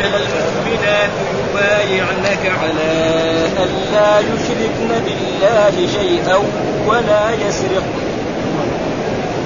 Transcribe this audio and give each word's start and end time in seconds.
المؤمنات 0.00 1.10
يبايعنك 1.38 2.52
على 2.62 2.92
أن 3.58 3.68
لا 3.92 4.18
يشركن 4.18 4.88
بالله 5.04 5.88
شيئا 6.00 6.36
ولا 6.86 7.30
يسرقن 7.30 8.04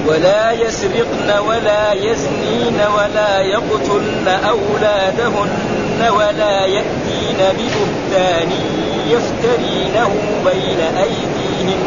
ولا 0.07 0.51
يسرقن 0.51 1.39
ولا 1.47 1.93
يزنين 1.93 2.79
ولا 2.95 3.41
يقتلن 3.41 4.27
أولادهن 4.27 6.09
ولا 6.17 6.65
يأتين 6.65 7.37
ببهتان 7.37 8.51
يفترينه 9.09 10.11
بين 10.45 10.79
أيديهن 10.97 11.79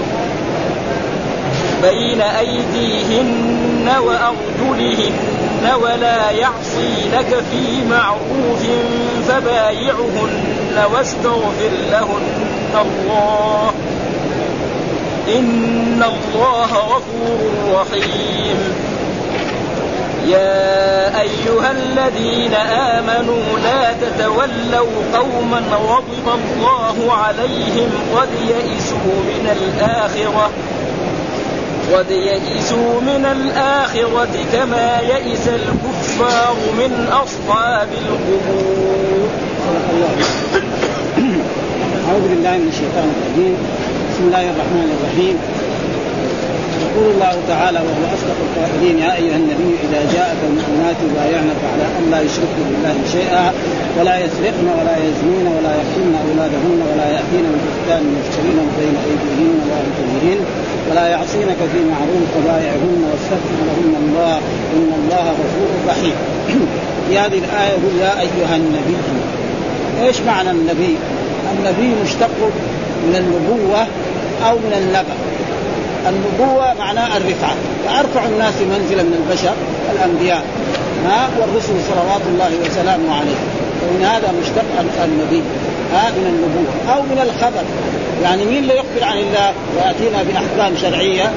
بين 1.82 2.20
أيديهن 2.20 3.90
وأرجلهن 3.98 5.31
ولا 5.62 6.30
يعصينك 6.30 7.44
في 7.50 7.84
معروف 7.90 8.66
فبايعهن 9.29 10.85
واستغفر 10.94 11.71
لهن. 11.90 12.22
الله. 12.80 13.72
إن 15.29 16.02
الله 16.02 16.72
غفور 16.72 17.40
رحيم. 17.75 18.75
يا 20.26 21.21
أيها 21.21 21.71
الذين 21.71 22.54
آمنوا 22.54 23.58
لا 23.64 23.93
تتولوا 23.93 25.02
قوما 25.14 25.63
غضب 25.72 26.29
الله 26.35 27.13
عليهم 27.13 27.90
قد 28.16 28.29
يئسوا 28.49 29.18
من 29.26 29.57
الآخرة. 29.63 30.50
قد 31.91 32.11
يئسوا 32.11 33.00
من 33.00 33.25
الآخرة 33.25 34.34
كما 34.53 35.00
يئس 35.00 35.48
الكفار 35.48 36.56
من 36.78 37.08
أصحاب 37.12 37.89
القبور 37.92 39.28
أعوذ 42.08 42.28
بالله 42.28 42.55
من 42.58 42.69
الشيطان 42.69 43.08
الرجيم. 43.14 43.56
بسم 44.11 44.22
الله 44.27 44.44
الرحمن 44.52 44.89
الرحيم. 44.97 45.36
يقول 46.83 47.06
الله 47.14 47.34
تعالى 47.48 47.78
وهو 47.86 48.05
أصدق 48.17 48.39
القائلين 48.46 48.98
يا 48.98 49.12
أيها 49.20 49.36
النبي 49.42 49.70
إذا 49.86 50.00
جاءك 50.17 50.41
المؤمنات 50.50 50.98
يبايعنك 51.08 51.61
على 51.72 51.84
أن 51.98 52.05
لا 52.12 52.20
يشركن 52.27 52.62
بالله 52.70 52.96
شيئا 53.17 53.46
ولا 53.98 54.17
يسرقن 54.24 54.67
ولا 54.78 54.96
يزنين 55.06 55.46
ولا 55.56 55.72
يقتلن 55.80 56.14
أولادهن 56.27 56.80
ولا 56.91 57.06
يأتين 57.17 57.44
ببهتان 57.52 58.02
يفترينه 58.19 58.67
بين 58.80 58.96
أيديهن 59.06 59.56
وارجلهن 59.70 60.41
ولا 60.91 61.06
يعصينك 61.08 61.56
في 61.72 61.80
معروف 61.91 62.27
فبايعهن 62.34 63.05
واستغفر 63.12 63.56
لهن 63.66 63.94
الله 64.05 64.36
إن 64.77 64.92
الله 64.98 65.24
غفور 65.30 65.70
رحيم. 65.89 66.14
في 67.08 67.19
هذه 67.22 67.39
الآية 67.39 67.70
يقول 67.70 67.94
يا 68.00 68.20
أيها 68.20 68.56
النبي 68.56 68.97
إيش 70.02 70.20
معنى 70.20 70.50
النبي؟ 70.50 70.97
النبي 71.58 71.94
مشتق 72.05 72.30
من 73.06 73.16
النبوة 73.16 73.86
أو 74.48 74.55
من 74.56 74.72
النبأ 74.78 75.16
النبوة 76.08 76.74
معناها 76.78 77.17
الرفعة. 77.17 77.55
فأرفع 77.86 78.27
الناس 78.27 78.55
منزلا 78.55 79.02
من 79.02 79.24
البشر 79.27 79.55
الأنبياء 79.92 80.42
ها؟ 81.06 81.28
والرسل 81.41 81.74
صلوات 81.89 82.22
الله 82.27 82.50
وسلامه 82.67 83.14
عليه 83.14 83.41
ومن 83.83 84.05
هذا 84.05 84.33
مشتق 84.41 84.64
النبي. 85.05 85.42
ها 85.94 86.10
من 86.10 86.26
النبوة 86.32 86.94
أو 86.94 87.02
من 87.02 87.18
الخبر. 87.22 87.64
يعني 88.22 88.44
مين 88.44 88.58
اللي 88.58 88.74
يخبر 88.74 89.04
عن 89.04 89.18
الله 89.18 89.52
ويأتينا 89.76 90.22
بأحكام 90.22 90.76
شرعية؟ 90.82 91.32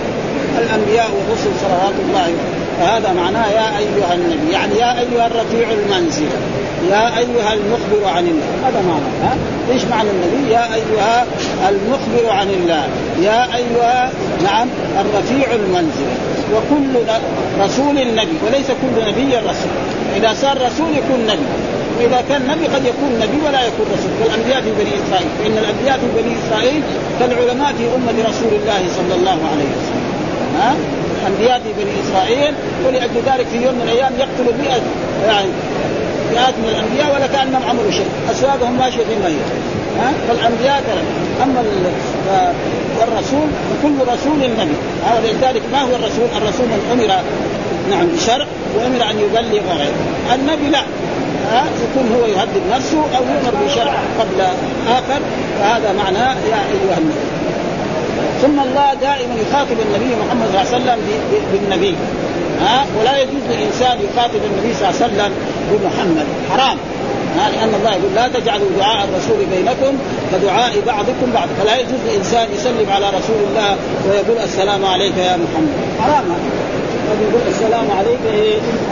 الأنبياء 0.59 1.07
والرسل 1.15 1.51
صلوات 1.61 1.95
الله. 2.07 2.33
فهذا 2.79 3.13
معناه 3.13 3.47
يا 3.47 3.77
أيها 3.77 4.13
النبي 4.13 4.51
يعني 4.51 4.75
يا 4.75 4.99
أيها 4.99 5.27
الرفيع 5.27 5.67
المنزل 5.71 6.27
يا 6.89 7.17
أيها 7.17 7.53
المخبر 7.53 8.07
عن 8.15 8.27
الله. 8.27 8.45
هذا 8.67 8.81
معنى 8.81 9.09
ها؟ 9.23 9.37
إيش 9.73 9.83
معنى 9.83 10.09
النبي؟ 10.09 10.53
يا 10.53 10.65
أيها 10.73 11.25
المخبر 11.69 12.29
عن 12.29 12.49
الله 12.49 12.87
يا 13.21 13.55
أيها 13.55 14.11
نعم 14.43 14.67
الرفيع 14.99 15.53
المنزل. 15.53 16.09
وكل 16.55 16.99
رسول 17.59 17.95
نبي 17.95 18.37
وليس 18.45 18.67
كل 18.67 19.11
نبي 19.11 19.37
رسول. 19.37 19.75
إذا 20.15 20.33
صار 20.33 20.57
رسول 20.57 20.87
يكون 20.97 21.19
نبي. 21.27 21.45
وإذا 21.97 22.23
كان 22.29 22.41
نبي 22.51 22.65
قد 22.67 22.83
يكون 22.85 23.11
نبي 23.23 23.37
ولا 23.45 23.61
يكون 23.69 23.85
رسول. 23.95 24.11
كالانبياء 24.19 24.61
في 24.61 24.71
بني 24.79 24.91
إسرائيل. 25.01 25.29
فإن 25.39 25.55
الأنبياء 25.63 25.97
في 26.01 26.07
بني 26.17 26.31
إسرائيل 26.41 26.81
كالعلماء 27.19 27.73
في 27.77 27.83
أمة 27.95 28.17
رسول 28.29 28.51
الله 28.59 28.81
صلى 28.97 29.13
الله 29.19 29.39
عليه 29.51 29.69
وسلم. 29.77 30.05
ها؟ 30.59 30.75
الأنبياء 31.21 31.57
في 31.63 31.71
بني 31.79 31.93
إسرائيل. 32.03 32.53
ولأجل 32.85 33.17
ذلك 33.29 33.47
في 33.51 33.57
يوم 33.65 33.75
من 33.75 33.81
الأيام 33.87 34.11
يقتلوا 34.23 34.53
100 34.61 34.67
يعني 35.27 35.49
مئات 36.31 36.55
من 36.61 36.69
الأنبياء 36.73 37.15
ولا 37.15 37.27
كانهم 37.27 37.63
عملوا 37.69 37.91
شيء. 37.91 38.09
اسواقهم 38.31 38.77
ماشية 38.77 39.03
في 39.07 39.13
الميت 39.17 39.47
ها؟ 39.99 40.09
فالأنبياء 40.27 40.83
كلام 40.87 41.07
أما 41.43 41.63
والرسول 42.99 43.47
فكل 43.69 43.97
رسول 44.13 44.39
نبي. 44.59 44.77
ولذلك 45.15 45.61
ما 45.71 45.81
هو 45.81 45.95
الرسول؟ 45.95 46.27
الرسول 46.37 46.65
من 46.65 46.81
أمر 46.93 47.09
نعم 47.89 48.07
بشرع 48.07 48.45
وأمر 48.75 49.11
أن 49.11 49.19
يبلغ 49.19 49.63
غيره. 49.77 49.99
النبي 50.35 50.69
لا. 50.69 50.81
ها 51.51 51.63
يكون 51.83 52.15
هو 52.15 52.25
يهدد 52.25 52.61
نفسه 52.71 52.97
أو 52.97 53.23
يؤمر 53.23 53.65
بشرع 53.65 53.93
قبل 54.19 54.41
آخر. 54.87 55.21
فهذا 55.59 55.93
معناه 55.93 56.33
يا 56.33 56.61
أيها 56.73 56.97
النبي. 56.97 57.25
ثم 58.41 58.59
الله 58.59 58.93
دائما 58.93 59.35
يخاطب 59.35 59.77
النبي 59.87 60.15
محمد 60.15 60.47
صلى 60.51 60.77
الله 60.77 60.91
عليه 60.91 60.93
وسلم 60.93 60.99
بالنبي. 61.53 61.95
ها؟ 62.61 62.85
ولا 62.99 63.17
يجوز 63.21 63.43
لإنسان 63.49 63.97
يخاطب 64.07 64.35
النبي 64.35 64.73
صلى 64.73 64.89
الله 64.89 65.01
عليه 65.01 65.05
وسلم 65.05 65.31
بمحمد. 65.71 66.25
حرام. 66.51 66.77
ها؟ 67.37 67.49
لأن 67.49 67.73
الله 67.79 67.91
يقول 67.91 68.15
لا 68.15 68.27
تجعلوا 68.27 68.67
دعاء 68.79 69.07
الرسول 69.09 69.45
بينكم 69.55 69.97
كدعاء 70.31 70.73
بعضكم 70.87 71.27
بعض. 71.33 71.47
فلا 71.59 71.75
يجوز 71.79 71.99
لإنسان 72.07 72.47
يسلم 72.55 72.87
على 72.95 73.09
رسول 73.09 73.41
الله 73.49 73.75
ويقول 74.09 74.37
السلام 74.43 74.85
عليك 74.85 75.17
يا 75.17 75.37
محمد. 75.37 75.75
حرام. 76.01 76.25
يقول 77.21 77.41
السلام 77.47 77.91
عليك 77.91 78.19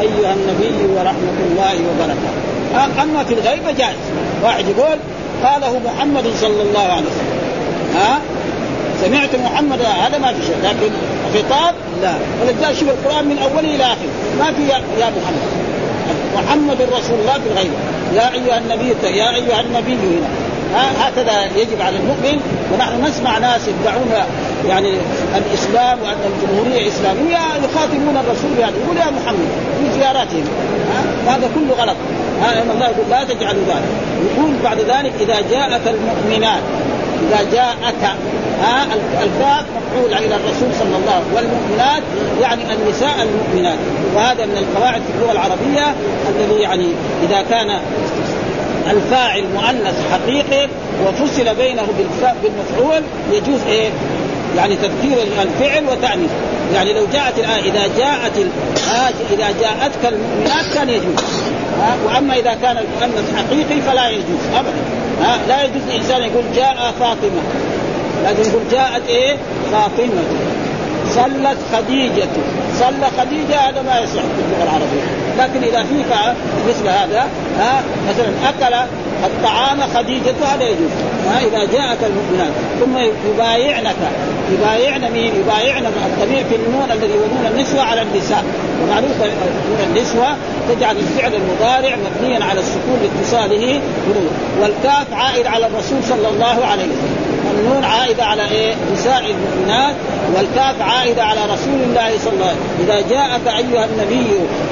أيها 0.01 0.33
النبي 0.33 0.93
ورحمة 0.95 1.37
الله 1.51 1.75
وبركاته. 1.89 3.03
أما 3.03 3.23
في 3.23 3.33
الغيبة 3.33 3.71
جائز. 3.71 3.95
واحد 4.43 4.65
يقول 4.67 4.97
قاله 5.43 5.79
محمد 5.85 6.23
صلى 6.41 6.61
الله 6.61 6.79
عليه 6.79 7.01
وسلم. 7.01 7.39
ها؟ 7.95 8.19
سمعت 9.01 9.35
محمد 9.35 9.79
هذا 9.81 10.17
ما 10.17 10.33
في 10.33 10.45
شيء 10.45 10.55
لكن 10.63 10.91
خطاب؟ 11.33 11.75
لا. 12.01 12.13
ولذلك 12.41 12.79
شوف 12.79 12.89
القرآن 12.89 13.27
من 13.27 13.37
أوله 13.37 13.75
إلى 13.75 13.83
آخره. 13.83 14.13
ما 14.39 14.53
في 14.53 14.61
يا 15.01 15.09
محمد. 15.09 15.53
محمد 16.35 16.81
رسول 16.81 17.19
الله 17.21 17.33
في 17.33 17.49
الغيبة. 17.51 17.75
يا 18.15 18.33
أيها 18.33 18.57
النبي 18.57 18.87
يا 19.17 19.35
أيها 19.35 19.61
النبي 19.61 19.93
هنا. 19.93 20.29
هكذا 20.99 21.45
يجب 21.55 21.81
على 21.81 21.97
المؤمن. 21.97 22.41
ونحن 22.73 23.03
نسمع 23.03 23.37
ناس 23.37 23.61
يدعون 23.67 24.11
يعني 24.69 24.91
الإسلام 25.37 26.01
وأن 26.01 26.17
الجمهورية 26.31 26.87
اسلاميه 26.87 27.37
يخاطبون 27.65 28.17
الرسول 28.17 28.59
يعني. 28.59 28.75
يقول 28.83 28.97
يا 28.97 29.05
محمد 29.05 29.47
في 29.79 29.99
زياراتهم. 29.99 30.45
هذا 31.27 31.49
كله 31.55 31.75
غلط. 31.83 31.95
إن 32.43 32.69
الله 32.69 32.85
يقول 32.85 33.09
لا 33.09 33.23
تجعلوا 33.23 33.63
ذلك. 33.67 33.89
يقول 34.25 34.51
بعد 34.63 34.79
ذلك 34.79 35.13
إذا 35.19 35.35
جاءك 35.51 35.81
المؤمنات 35.87 36.63
إذا 37.27 37.51
جاءك 37.51 38.03
ها؟ 38.61 38.85
الفاء 39.23 39.65
مفعول 39.77 40.13
إلى 40.13 40.35
الرسول 40.35 40.69
صلى 40.79 40.95
الله 40.97 41.13
عليه 41.13 41.25
وسلم. 41.25 41.35
والمؤمنات 41.35 42.03
يعني 42.41 42.63
النساء 42.73 43.27
المؤمنات. 43.27 43.77
وهذا 44.15 44.45
من 44.45 44.57
القواعد 44.57 45.01
في 45.01 45.11
اللغة 45.15 45.31
العربية 45.31 45.95
الذي 46.29 46.61
يعني 46.61 46.87
إذا 47.23 47.41
كان 47.41 47.79
الفاعل 48.91 49.43
مؤنث 49.53 49.95
حقيقي 50.11 50.69
وفصل 51.05 51.55
بينه 51.55 51.87
بالمفعول 52.43 53.01
يجوز 53.31 53.59
إيه؟ 53.67 53.89
يعني 54.57 54.75
تذكير 54.75 55.17
الفعل 55.41 55.85
وتأنيث 55.85 56.29
يعني 56.73 56.93
لو 56.93 57.05
جاءت 57.13 57.39
الآية 57.39 57.71
إذا 57.71 57.87
جاءت 57.97 58.37
الآية 58.37 59.13
إذا 59.33 59.47
جاءتك 59.61 60.05
المؤمنات 60.05 60.65
كان 60.73 60.89
يجوز. 60.89 61.23
وأما 62.05 62.33
إذا 62.33 62.53
كان 62.61 62.77
المؤنث 62.77 63.35
حقيقي 63.35 63.81
فلا 63.81 64.09
يجوز. 64.09 64.43
أبدا. 64.55 64.83
لا 65.47 65.63
يجوز 65.63 65.81
الإنسان 65.87 66.21
يقول 66.21 66.43
جاء 66.55 66.93
فاطمة. 66.99 67.41
لكن 68.25 68.49
يقول 68.49 68.61
جاءت 68.71 69.07
إيه؟ 69.07 69.37
فاطمة. 69.71 70.23
صلت 71.09 71.57
خديجة. 71.73 72.29
صلى 72.79 73.07
خديجة 73.17 73.59
هذا 73.59 73.81
ما 73.81 73.99
يصح 73.99 74.21
في 74.21 74.41
اللغة 74.45 74.63
العربية. 74.63 75.22
لكن 75.39 75.63
إذا 75.63 75.83
في 75.83 76.03
مثل 76.69 76.87
هذا 76.87 77.27
ها 77.59 77.83
مثلا 78.09 78.49
أكل 78.49 78.75
الطعام 79.23 79.79
خديجة 79.95 80.33
هذا 80.45 80.63
يجوز. 80.63 80.91
ها 81.27 81.39
إذا 81.39 81.71
جاءك 81.73 81.97
المؤمنات 82.03 82.51
ثم 82.79 82.97
يبايعنك 83.29 83.95
يبايعن 84.51 85.11
مين؟ 85.11 85.33
يبايعن 85.35 85.85
الضمير 85.85 86.43
في 86.49 86.55
النون 86.55 86.91
الذي 86.91 87.13
هو 87.13 87.25
نون 87.35 87.51
النسوة 87.51 87.81
على 87.81 88.01
النساء. 88.01 88.43
ومعروف 88.83 89.17
نون 89.21 89.79
النسوة 89.89 90.35
تجعل 90.69 90.97
الفعل 90.97 91.31
المضارع 91.35 91.95
مبنيا 91.95 92.43
على 92.43 92.59
السكون 92.59 92.99
لاتصاله 93.01 93.81
بنون 94.07 94.29
والكاف 94.61 95.13
عائد 95.13 95.47
على 95.47 95.67
الرسول 95.67 96.03
صلى 96.03 96.27
الله 96.27 96.65
عليه 96.65 96.83
وسلم. 96.83 97.33
النون 97.59 97.83
عائدة 97.83 98.25
على 98.25 98.51
إيه؟ 98.51 98.73
نساء 98.93 99.25
المؤمنات. 99.31 99.95
والكاف 100.35 100.81
عائدة 100.81 101.23
على 101.23 101.39
رسول 101.53 101.79
الله 101.87 102.09
صلى 102.23 102.33
الله 102.33 102.45
عليه 102.45 102.55
وسلم. 102.55 102.83
إذا 102.83 102.97
جاءك 103.09 103.47
أيها 103.47 103.85
النبي 103.85 104.27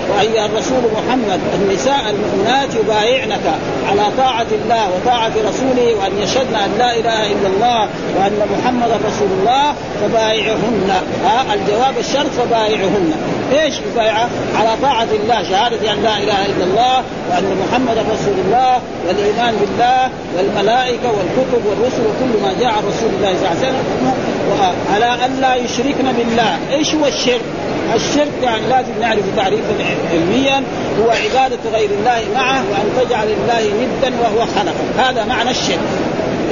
وأيها 0.10 0.46
الرسول 0.46 0.84
محمد 0.98 1.40
النساء 1.62 2.02
المؤمنات 2.14 2.76
يبايعنك 2.76 3.46
على 3.90 4.04
طاعة 4.18 4.48
الله 4.52 4.90
وطاعة 4.96 5.32
رسوله 5.50 5.96
وأن 5.96 6.12
يشهدن 6.24 6.56
أن 6.56 6.72
لا 6.78 6.96
إله 6.96 7.32
إلا 7.32 7.48
الله 7.56 7.82
وأن 8.18 8.40
محمدا 8.54 8.96
رسول 9.08 9.28
الله 9.40 9.74
فبايعهن. 10.02 10.90
ها 11.26 11.54
الجواب 11.54 11.94
الشرط 12.00 12.32
فبايعهن. 12.40 13.14
إيش 13.54 13.76
يبايعها؟ 13.80 14.30
على 14.56 14.70
طاعة 14.82 15.08
الله 15.24 15.44
شهادة 15.50 15.94
أن 15.94 16.04
لا 16.04 16.18
إله 16.18 16.46
إلا 16.46 16.64
الله 16.64 16.96
وأن 17.30 17.58
محمدا 17.64 18.02
رسول 18.14 18.38
الله 18.46 18.80
والإيمان 19.08 19.54
بالله 19.62 20.10
والملائكة 20.38 21.08
والكتب 21.08 21.62
والرسل 21.66 22.02
وكل 22.02 22.42
ما 22.44 22.54
جاء 22.60 22.70
عن 22.70 22.84
رسول 22.92 23.10
الله 23.18 23.34
صلى 23.38 23.48
الله 23.48 23.50
عليه 23.50 23.68
وسلم. 23.68 24.14
على 24.94 25.26
أن 25.26 25.42
لا 25.42 25.56
يشركن 25.56 26.12
بالله، 26.18 26.60
إيش 26.72 26.96
هو 26.96 27.06
الشرك؟ 27.06 27.42
الشرك 27.96 28.32
يعني 28.44 28.68
لازم 28.70 28.92
نعرف 29.02 29.24
تعريفا 29.36 29.74
علميا 30.12 30.64
هو 31.00 31.10
عبادة 31.10 31.60
غير 31.74 31.90
الله 32.00 32.22
معه 32.36 32.64
وأن 32.72 33.06
تجعل 33.06 33.28
الله 33.28 33.72
ندا 33.82 34.14
وهو 34.22 34.46
خلقه 34.46 35.10
هذا 35.10 35.26
معنى 35.26 35.52
الشرك 35.52 35.80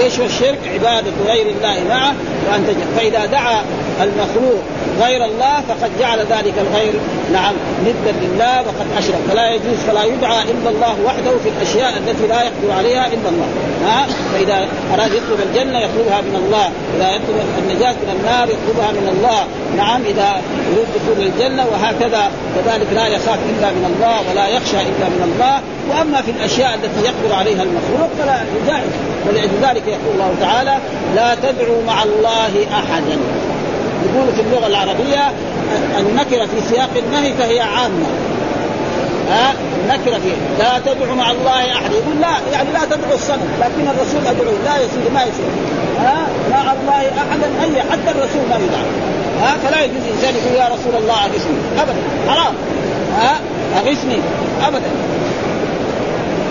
إيش 0.02 0.20
هو 0.20 0.26
الشرك؟ 0.26 0.60
عبادة 0.74 1.12
غير 1.28 1.46
الله 1.48 1.84
معه 1.90 2.14
وأن 2.50 2.66
تجعل 2.68 2.88
فإذا 2.98 3.26
دعا 3.26 3.64
المخلوق 4.02 4.62
غير 5.02 5.26
الله 5.26 5.62
فقد 5.70 5.92
جعل 6.00 6.20
ذلك 6.20 6.54
الغير 6.58 6.94
نعم 7.34 7.54
ندا 7.86 8.14
لله 8.22 8.62
وقد 8.62 8.88
أشرك. 8.98 9.20
فلا 9.30 9.50
يجوز 9.54 9.78
فلا 9.88 10.04
يدعى 10.04 10.44
إلا 10.44 10.70
الله 10.70 10.96
وحده 11.06 11.32
في 11.44 11.50
الأشياء 11.50 11.98
التي 11.98 12.28
لا 12.28 12.42
يقدر 12.44 12.72
عليها 12.78 13.08
إلا 13.08 13.30
الله. 13.30 13.48
ها؟ 13.86 14.08
فإذا 14.34 14.68
أراد 14.94 15.12
يطلب 15.14 15.40
الجنة 15.50 15.80
يطلبها 15.80 16.22
من 16.22 16.36
الله. 16.36 16.72
إذا 16.98 17.10
يطلب 17.16 17.38
النجاة 17.62 17.92
من 17.92 18.10
النار 18.20 18.48
يطلبها 18.50 18.92
من 18.92 19.08
الله. 19.16 19.42
نعم 19.78 20.02
إذا 20.02 20.42
يريد 20.72 20.88
دخول 20.96 21.26
الجنة 21.26 21.66
وهكذا. 21.72 22.32
كذلك 22.56 22.88
لا 22.94 23.08
يخاف 23.08 23.40
إلا 23.50 23.70
من 23.78 23.86
الله 23.92 24.32
ولا 24.32 24.48
يخشى 24.48 24.82
إلا 24.82 25.08
من 25.16 25.22
الله. 25.30 25.56
وأما 25.90 26.22
في 26.22 26.32
الأشياء 26.32 26.74
التي 26.76 27.02
يقدر 27.10 27.36
عليها 27.36 27.64
المخلوق 27.64 28.10
فلا 28.20 28.38
يجاهد. 28.58 28.92
ولذلك 29.28 29.88
يقول 29.88 30.12
الله 30.14 30.36
تعالى 30.42 30.78
لا 31.16 31.36
تدعوا 31.36 31.84
مع 31.88 32.04
الله 32.04 32.54
أحدا. 32.74 33.18
يقول 34.06 34.36
في 34.36 34.42
اللغة 34.42 34.68
العربية 34.68 35.32
النكرة 36.00 36.46
في 36.46 36.62
سياق 36.70 36.90
النهي 36.98 37.34
فهي 37.34 37.60
عامة. 37.60 38.06
ها؟ 39.30 39.54
نكره 39.90 40.20
فيه 40.20 40.36
لا 40.60 40.80
تدعو 40.80 41.16
مع 41.16 41.32
الله 41.32 41.74
أحد. 41.74 41.92
يقول 41.92 42.22
لا 42.22 42.28
يعني 42.54 42.70
لا 42.74 42.80
تدعو 42.86 43.14
الصنم 43.14 43.50
لكن 43.60 43.88
الرسول 43.88 44.28
ادعوه 44.28 44.58
لا 44.66 44.76
يصير 44.78 45.12
ما 45.14 45.22
يصير 45.22 45.52
ها؟ 46.00 46.28
مع 46.52 46.74
الله 46.74 47.12
احدا 47.22 47.48
أي 47.64 47.82
حتى 47.82 48.12
الرسول 48.12 48.42
ما 48.50 48.56
يدعى 48.56 48.86
ها؟ 49.42 49.58
فلا 49.64 49.84
يجوز 49.84 50.04
انسان 50.16 50.36
يقول 50.36 50.56
يا 50.56 50.66
رسول 50.66 51.02
الله 51.02 51.26
أغثني. 51.26 51.58
ابدا. 51.80 52.02
حرام. 52.30 52.54
ها؟ 53.22 53.40
أغثني. 53.78 54.20
ابدا. 54.68 54.90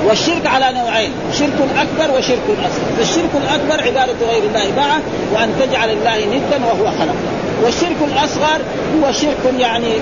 والشرك 0.06 0.46
على 0.46 0.78
نوعين 0.78 1.12
شرك 1.38 1.58
أكبر 1.78 2.18
وشرك 2.18 2.38
أصغر. 2.48 2.96
فالشرك 2.98 3.30
الأكبر 3.34 3.84
عبادة 3.84 4.26
غير 4.30 4.42
الله 4.42 4.72
معه 4.76 5.00
وأن 5.34 5.52
تجعل 5.60 5.90
الله 5.90 6.18
ندا 6.26 6.66
وهو 6.66 6.86
خلق 7.00 7.37
والشرك 7.64 7.96
الأصغر 8.12 8.60
هو 8.96 9.12
شرك 9.12 9.54
يعني 9.58 9.92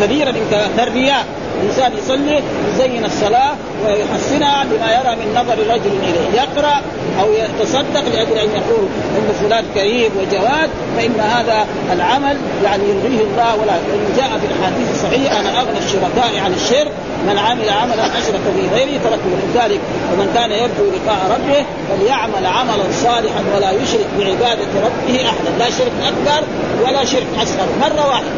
كبيرا 0.00 0.32
كالرياء 0.76 1.26
الإنسان 1.60 1.92
يصلي 1.98 2.42
يزين 2.74 3.04
الصلاة 3.04 3.52
ويحسنها 3.86 4.64
بما 4.64 4.92
يرى 4.92 5.16
من 5.16 5.34
نظر 5.34 5.74
رجل 5.74 5.92
إليه. 6.02 6.40
يقرأ 6.40 6.82
أو 7.20 7.32
يتصدق 7.32 8.04
لأجل 8.14 8.38
أن 8.38 8.50
يقول 8.50 8.88
إن 9.18 9.32
فلان 9.42 9.64
كريم 9.74 10.10
وجواد 10.20 10.70
فإن 10.96 11.20
هذا 11.20 11.66
العمل 11.92 12.36
يعني 12.64 12.82
يرضيه 12.84 13.22
الله 13.24 13.54
ولا 13.54 13.72
جاء 14.16 14.28
في 14.28 14.46
الحديث 14.46 14.90
الصحيح 14.94 15.40
أنا 15.40 15.60
أغنى 15.60 15.78
الشركاء 15.78 16.44
عن 16.44 16.52
الشرك 16.52 16.92
من 17.26 17.38
عمل 17.38 17.68
عملا 17.70 18.06
أشرك 18.06 18.40
به 18.56 18.76
غيري 18.76 18.98
تركه 18.98 19.28
ولذلك 19.32 19.80
ومن 20.12 20.32
كان 20.34 20.50
يرجو 20.50 20.84
لقاء 20.96 21.20
ربه 21.34 21.64
فليعمل 21.88 22.46
عملا 22.46 22.84
صالحا 22.92 23.42
ولا 23.56 23.70
يشرك 23.70 24.06
بعبادة 24.18 24.70
ربه 24.86 25.26
أحدا. 25.28 25.50
لا 25.58 25.70
شرك 25.70 25.92
أكبر 26.06 26.46
ولا 26.84 27.04
شرك 27.04 27.26
أصغر. 27.42 27.68
مرة 27.80 28.08
واحدة. 28.08 28.28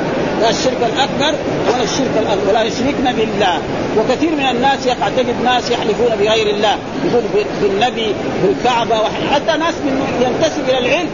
لا 0.43 0.51
الشرك 0.51 0.79
الأكبر 0.95 1.39
ولا 1.69 1.83
الشرك 1.83 2.15
الأكبر. 2.17 2.51
ولا 2.51 2.63
يشركن 2.63 3.13
بالله. 3.19 3.59
وكثير 3.99 4.31
من 4.31 4.47
الناس 4.51 4.87
يقع 4.87 5.09
تجد 5.09 5.35
ناس 5.45 5.71
يحلفون 5.71 6.17
بغير 6.21 6.47
الله 6.55 6.77
يقول 7.05 7.23
بالنبي 7.63 8.15
بالكعبة 8.43 8.97
حتى 9.33 9.59
ناس 9.59 9.75
من 9.75 9.95
ينتسب 10.23 10.69
إلى 10.69 10.79
العلم. 10.79 11.09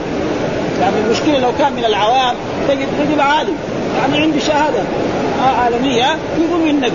يعني 0.80 0.94
المشكلة 1.06 1.38
لو 1.38 1.52
كان 1.58 1.72
من 1.72 1.84
العوام 1.84 2.34
تجد 2.68 2.88
رجل 3.00 3.20
عالم. 3.20 3.56
يعني 4.00 4.22
عنده 4.22 4.38
شهادة 4.38 4.82
عالمية 5.58 6.16
يقول 6.38 6.60
من 6.60 6.90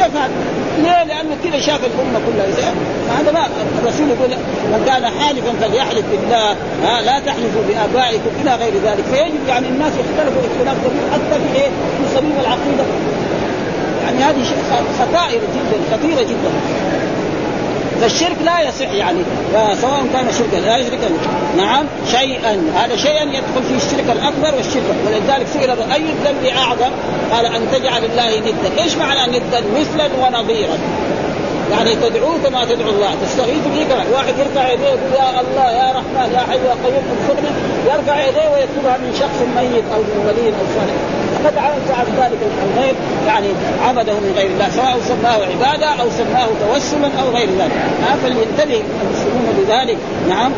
هذا؟ 0.00 0.30
ليه؟ 0.78 1.04
لأنه 1.04 1.36
كذا 1.44 1.60
شاف 1.60 1.80
الأمة 1.84 2.20
كلها 2.26 2.50
زي 2.56 2.62
هذا 3.18 3.32
ما 3.32 3.46
الرسول 3.82 4.08
يقول 4.08 4.30
من 4.72 4.82
كان 4.86 5.04
حالفا 5.20 5.52
فليحلف 5.60 6.04
بالله 6.12 6.50
ها 6.84 7.02
لا 7.02 7.18
تحلفوا 7.18 7.62
بآبائكم 7.68 8.30
إلى 8.42 8.54
غير 8.54 8.72
ذلك 8.84 9.04
فيجب 9.12 9.48
يعني 9.48 9.68
الناس 9.68 9.92
يختلفوا 9.92 10.42
اختلاف 10.50 10.76
كبير 10.86 11.06
حتى 11.12 11.40
في 11.40 11.60
إيه؟ 11.60 11.68
في 11.68 12.16
سبيل 12.16 12.32
العقيدة 12.40 12.84
يعني 14.04 14.24
هذه 14.24 14.44
خطائر 14.98 15.40
جدا 15.40 15.96
خطيرة 15.96 16.22
جدا 16.22 16.50
فالشرك 18.00 18.36
لا 18.44 18.60
يصح 18.60 18.92
يعني 18.92 19.18
سواء 19.80 20.06
كان 20.12 20.26
شركا 20.38 20.56
لا 20.56 20.76
يشرك 20.76 20.98
نعم 21.56 21.84
شيئا. 22.10 22.62
هذا 22.74 22.96
شيئا 22.96 23.22
يدخل 23.22 23.62
فيه 23.68 23.76
الشرك 23.76 24.10
الأكبر 24.10 24.56
والشرك. 24.56 24.82
ولذلك 25.06 25.46
سئل 25.52 25.70
أي 25.70 26.02
الذنب 26.10 26.44
أعظم؟ 26.56 26.90
قال 27.32 27.46
أن 27.46 27.68
تجعل 27.72 28.04
الله 28.04 28.38
ندا. 28.40 28.82
إيش 28.82 28.96
معنى 28.96 29.38
ندا؟ 29.38 29.60
مثلا 29.60 30.08
ونظيرا. 30.22 30.78
يعني 31.70 31.94
تدعوه 31.94 32.38
كما 32.44 32.64
تدعو 32.64 32.90
الله. 32.90 33.14
تستغيث 33.22 33.64
به 33.74 33.84
كما 33.94 34.04
واحد 34.14 34.34
يرفع 34.38 34.72
يديه 34.72 34.84
يقول 34.84 35.12
يا 35.14 35.40
الله 35.40 35.70
يا 35.70 35.90
رحمن 35.90 36.32
يا 36.34 36.40
حي 36.40 36.56
يا 36.56 36.76
قيوم 36.84 37.04
انصرني. 37.12 37.50
يرفع 37.86 38.26
يديه 38.28 38.48
ويطلبها 38.48 38.96
من 38.96 39.16
شخص 39.20 39.40
ميت 39.56 39.84
أو 39.94 40.00
من 40.00 40.24
ولي 40.26 40.48
أو 40.48 40.66
صالح. 40.74 41.15
فقد 41.46 41.80
فعل 41.88 42.06
ذلك 42.06 42.38
الغير 42.64 42.94
يعني 43.26 43.48
عبده 43.82 44.12
من 44.12 44.32
غير 44.36 44.46
الله 44.46 44.70
سواء 44.70 44.98
سماه 45.08 45.44
عبادة 45.44 45.86
أو 45.86 46.10
سماه 46.10 46.46
توسلا 46.46 47.22
أو 47.22 47.28
غير 47.28 47.48
ذلك. 47.58 47.72
فلينتبه 48.22 48.82
المسلمون 49.02 49.54
بذلك 49.58 49.98
نعم. 50.28 50.52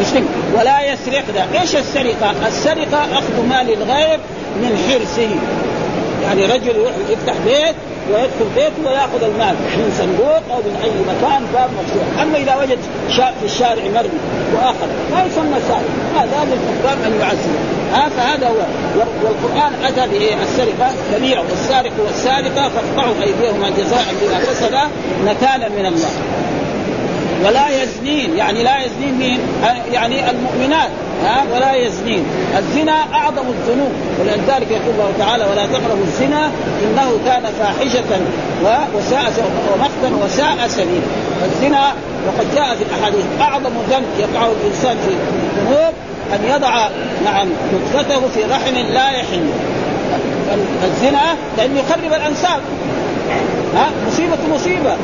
مسلم. 0.00 0.26
ولا 0.58 0.92
يسرقن 0.92 1.58
إيش 1.60 1.76
السرقة؟ 1.76 2.34
السرقة 2.48 3.04
أخذ 3.12 3.46
مال 3.48 3.72
الغير 3.72 4.18
من 4.56 4.78
حرصه. 4.88 5.30
يعني 6.22 6.46
رجل 6.46 6.86
يفتح 7.10 7.34
بيت 7.44 7.74
ويدخل 8.10 8.48
بيته 8.56 8.90
وياخذ 8.90 9.22
المال 9.22 9.54
من 9.78 9.94
صندوق 9.98 10.42
أو 10.54 10.58
من 10.66 10.76
أي 10.84 10.90
مكان 11.12 11.42
باب 11.54 11.70
مفتوح، 11.78 12.22
أما 12.22 12.36
إذا 12.38 12.54
وجد 12.62 12.78
شاء 13.16 13.34
في 13.40 13.46
الشارع 13.46 13.82
مرمي 13.94 14.20
وآخر 14.54 14.88
ما 15.12 15.24
يسمى 15.24 15.58
سارق، 15.68 15.90
هذا 16.16 16.38
للحكام 16.50 16.98
أن 17.06 17.20
يعزل، 17.20 17.54
ها 17.92 18.08
فهذا 18.08 18.48
هو. 18.48 18.62
والقرآن 19.22 19.72
أتى 19.84 20.08
بالسرقه 20.36 20.92
كبيره 21.14 21.44
والسارق 21.50 21.92
والسارقة 21.98 22.68
فاقطعوا 22.68 23.14
أيديهما 23.22 23.70
جزاء 23.70 24.04
بما 24.22 24.38
كسبا 24.38 24.82
نكالا 25.24 25.68
من 25.68 25.86
الله. 25.86 26.10
ولا 27.44 27.82
يزنين 27.82 28.36
يعني 28.36 28.62
لا 28.62 28.84
يزنين 28.84 29.18
مين؟ 29.18 29.40
يعني 29.92 30.30
المؤمنات. 30.30 30.90
ها 31.24 31.44
ولا 31.54 31.74
يزنين. 31.74 32.24
الزنا 32.58 32.96
أعظم 33.14 33.46
الذنوب 33.48 33.92
ولذلك 34.20 34.70
يقول 34.70 34.94
الله 34.94 35.12
تعالى 35.18 35.44
ولا 35.44 35.66
تقربوا 35.66 36.04
الزنا 36.04 36.50
إنه 36.84 37.18
كان 37.26 37.42
فاحشة 37.58 38.10
وساء 38.96 39.32
ومقتا 39.72 40.24
وساء 40.24 40.68
سبيلا. 40.68 41.06
الزنا 41.44 41.92
وقد 42.26 42.54
جاء 42.54 42.74
في 42.76 42.82
الأحاديث 42.82 43.24
أعظم 43.40 43.72
ذنب 43.90 44.06
يقع 44.18 44.46
الإنسان 44.46 44.96
في 45.04 45.08
الذنوب 45.08 45.94
أن 46.34 46.40
يضع 46.54 46.88
نعم 47.24 47.48
نطفته 47.74 48.20
في 48.34 48.44
رحم 48.50 48.74
لا 48.94 49.10
يحل. 49.10 49.46
الزنا 50.84 51.36
لأنه 51.58 51.80
يخرب 51.80 52.12
الانساب 52.12 52.60
ها؟ 53.74 53.90
مصيبة 54.08 54.38
مصيبة. 54.54 54.96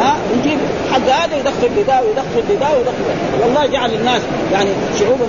ها؟ 0.00 0.16
يجيب 0.38 0.58
حق 0.92 1.08
هذا 1.08 1.36
يدخل 1.36 1.70
لذا 1.76 2.00
ويدخل 2.00 2.42
لذا 2.50 2.68
ويدخل 2.70 3.04
والله 3.42 3.66
جعل 3.66 3.90
الناس 3.94 4.22
يعني 4.52 4.70
شعوبا 5.00 5.24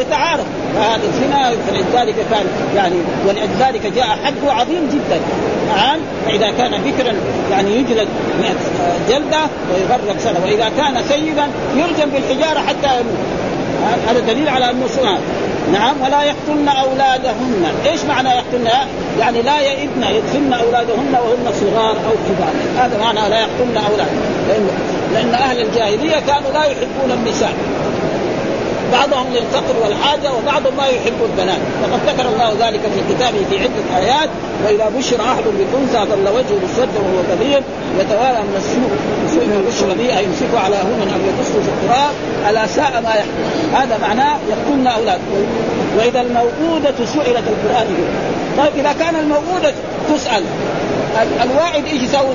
يتعارف. 0.00 0.44
فهذا 0.74 1.02
الزنا 1.04 1.52
فلذلك 1.68 2.14
كان 2.30 2.46
يعني 2.76 2.96
ولذلك 3.28 3.92
جاء 3.96 4.18
حده 4.24 4.52
عظيم 4.52 4.88
جدا. 4.92 5.20
نعم 5.76 5.98
فاذا 6.26 6.50
كان 6.50 6.70
بكرا 6.70 7.14
يعني 7.50 7.76
يجلد 7.76 8.08
جلدة 9.08 9.40
ويغرق 9.72 10.18
سنة. 10.18 10.40
وإذا 10.44 10.70
كان 10.76 11.02
سيدا 11.08 11.48
يرجم 11.76 12.10
بالحجارة 12.10 12.58
حتى 12.58 13.00
يموت. 13.00 13.40
هذا 14.08 14.20
دليل 14.20 14.48
على 14.48 14.70
أنه 14.70 14.86
سؤال 14.86 15.18
نعم 15.72 16.00
ولا 16.02 16.22
يقتلن 16.22 16.68
أولادهن، 16.68 17.72
إيش 17.86 18.04
معنى 18.04 18.28
يقتلن؟ 18.28 18.68
يعني 19.18 19.42
لا 19.42 19.60
يئدن 19.60 20.02
يدخلن 20.02 20.52
أولادهن 20.52 21.14
وهن 21.14 21.52
صغار 21.60 21.90
أو 21.90 22.12
كبار، 22.28 22.54
هذا 22.76 22.98
معنى 22.98 23.28
لا 23.28 23.40
يقتلن 23.40 23.76
أولاد، 23.90 24.08
لأن 24.48 24.68
لأن 25.14 25.34
أهل 25.34 25.60
الجاهلية 25.60 26.20
كانوا 26.26 26.50
لا 26.54 26.64
يحبون 26.64 27.10
النساء. 27.12 27.52
بعضهم 28.92 29.26
للفقر 29.34 29.74
والحاجة 29.82 30.32
وبعضهم 30.32 30.76
ما 30.76 30.86
يحب 30.86 31.18
البنات. 31.30 31.60
وقد 31.82 32.00
ذكر 32.06 32.28
الله 32.28 32.68
ذلك 32.68 32.80
في 32.80 33.14
كتابه 33.14 33.38
في 33.50 33.58
عدة 33.62 33.86
آيات. 33.96 34.28
وإذا 34.64 34.90
بشر 34.98 35.20
أحد 35.20 35.44
بالانثى 35.58 36.12
ظل 36.12 36.28
وجهه 36.36 36.58
مسودا 36.64 36.98
وهو 37.04 37.20
كبير. 37.30 37.62
يتوالى 38.00 38.40
من 38.48 38.56
السوء 38.62 38.90
سوء 39.34 39.46
ما 39.46 39.60
بشر 39.68 39.88
به 39.98 40.18
يمسكه 40.18 40.58
على 40.64 40.76
هون 40.76 41.08
أو 41.14 41.20
يدسه 41.28 41.58
في 41.64 41.70
التراب. 41.74 42.14
ألا 42.50 42.66
ساء 42.66 43.02
ما 43.04 43.14
يحكم. 43.20 43.74
هذا 43.74 43.98
معناه 44.02 44.36
يقتلن 44.50 44.86
أولاد. 44.86 45.20
وإذا 45.98 46.20
الموءودة 46.20 46.94
سئلت 47.14 47.44
القرآن 47.52 47.86
يقول 47.94 48.40
طيب 48.58 48.86
إذا 48.86 48.92
كان 48.92 49.16
الموءودة 49.16 49.72
تسأل 50.14 50.42
الواعد 51.42 51.84
إيش 51.84 52.02
يسوي؟ 52.02 52.34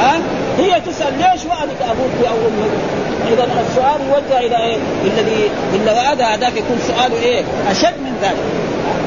ها؟ 0.00 0.20
هي 0.58 0.80
تسأل 0.80 1.12
ليش 1.18 1.44
وعدك 1.44 1.82
أبوك 1.82 2.28
أو 2.28 2.34
أمك؟ 2.34 3.01
إذا 3.28 3.46
السؤال 3.68 4.00
يوجه 4.08 4.46
إلى 4.46 4.56
إيه؟ 4.56 4.76
الذي 5.04 5.50
وعد 5.96 6.22
هذاك 6.22 6.52
يكون 6.56 6.78
سؤاله 6.86 7.22
إيه؟ 7.22 7.42
أشد 7.70 7.94
من 7.98 8.16
ذلك. 8.22 8.36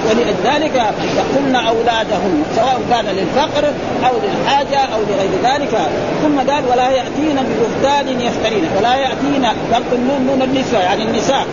ولذلك 0.10 0.76
يقتلن 1.18 1.56
أولادهن 1.56 2.44
سواء 2.56 2.82
كان 2.90 3.06
للفقر 3.06 3.68
أو 4.08 4.14
للحاجة 4.24 4.80
أو 4.80 5.00
لغير 5.00 5.30
ذلك. 5.44 5.78
ثم 6.24 6.52
قال 6.52 6.64
ولا 6.72 6.90
يأتين 6.90 7.36
ببهتان 7.36 8.22
يفترين. 8.22 8.64
ولا 8.78 8.96
يأتين 8.96 9.48
ضرب 9.72 9.94
النون 9.94 10.28
نون 10.28 10.42
النساء 10.42 10.82
يعني 10.82 11.04
النساء. 11.04 11.46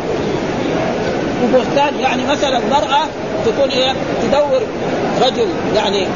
ببهتان 1.43 2.01
يعني 2.01 2.23
مثلا 2.27 2.59
المرأة 2.59 3.03
تكون 3.47 3.71
إيه؟ 3.71 3.93
تدور 4.23 4.61
رجل 5.23 5.49
يعني 5.77 6.07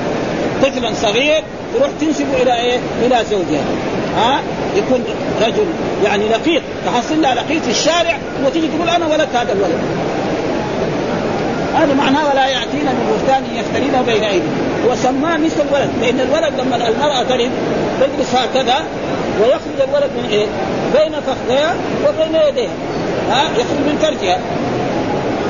طفلا 0.63 0.91
صغير 1.03 1.43
تروح 1.75 1.89
تنسب 2.01 2.27
إلى 2.43 2.55
إيه؟ 2.55 2.79
إلى 3.07 3.17
زوجها. 3.31 3.65
ها؟ 4.17 4.41
يكون 4.77 5.05
رجل 5.47 5.67
يعني 6.05 6.29
لقيط 6.29 6.63
تحصل 6.87 7.23
لها 7.23 7.35
لقيط 7.35 7.63
في 7.63 7.71
الشارع 7.71 8.19
وتيجي 8.47 8.69
تقول 8.69 8.89
أنا 8.89 9.07
ولدت 9.07 9.37
هذا 9.37 9.53
الولد. 9.53 9.79
هذا 11.75 11.95
معناه 11.95 12.29
ولا 12.29 12.47
يأتينا 12.47 12.93
من 12.93 13.07
بهتان 13.13 13.45
يفترينه 13.57 14.03
بين 14.03 14.25
أيديهم. 14.25 14.67
وسماه 14.89 15.37
مثل 15.37 15.61
الولد 15.69 15.91
لأن 16.01 16.21
الولد 16.21 16.61
لما 16.61 16.89
المرأة 16.89 17.23
تلد 17.23 17.51
تجلس 18.01 18.35
هكذا 18.35 18.75
ويخرج 19.41 19.89
الولد 19.89 20.11
من 20.17 20.29
إيه؟ 20.31 20.47
بين 20.97 21.13
فخذها 21.21 21.75
وبين 22.09 22.41
يديها. 22.49 22.71
ها؟ 23.31 23.43
يخرج 23.45 23.81
من 23.87 23.99
فرجها 24.03 24.39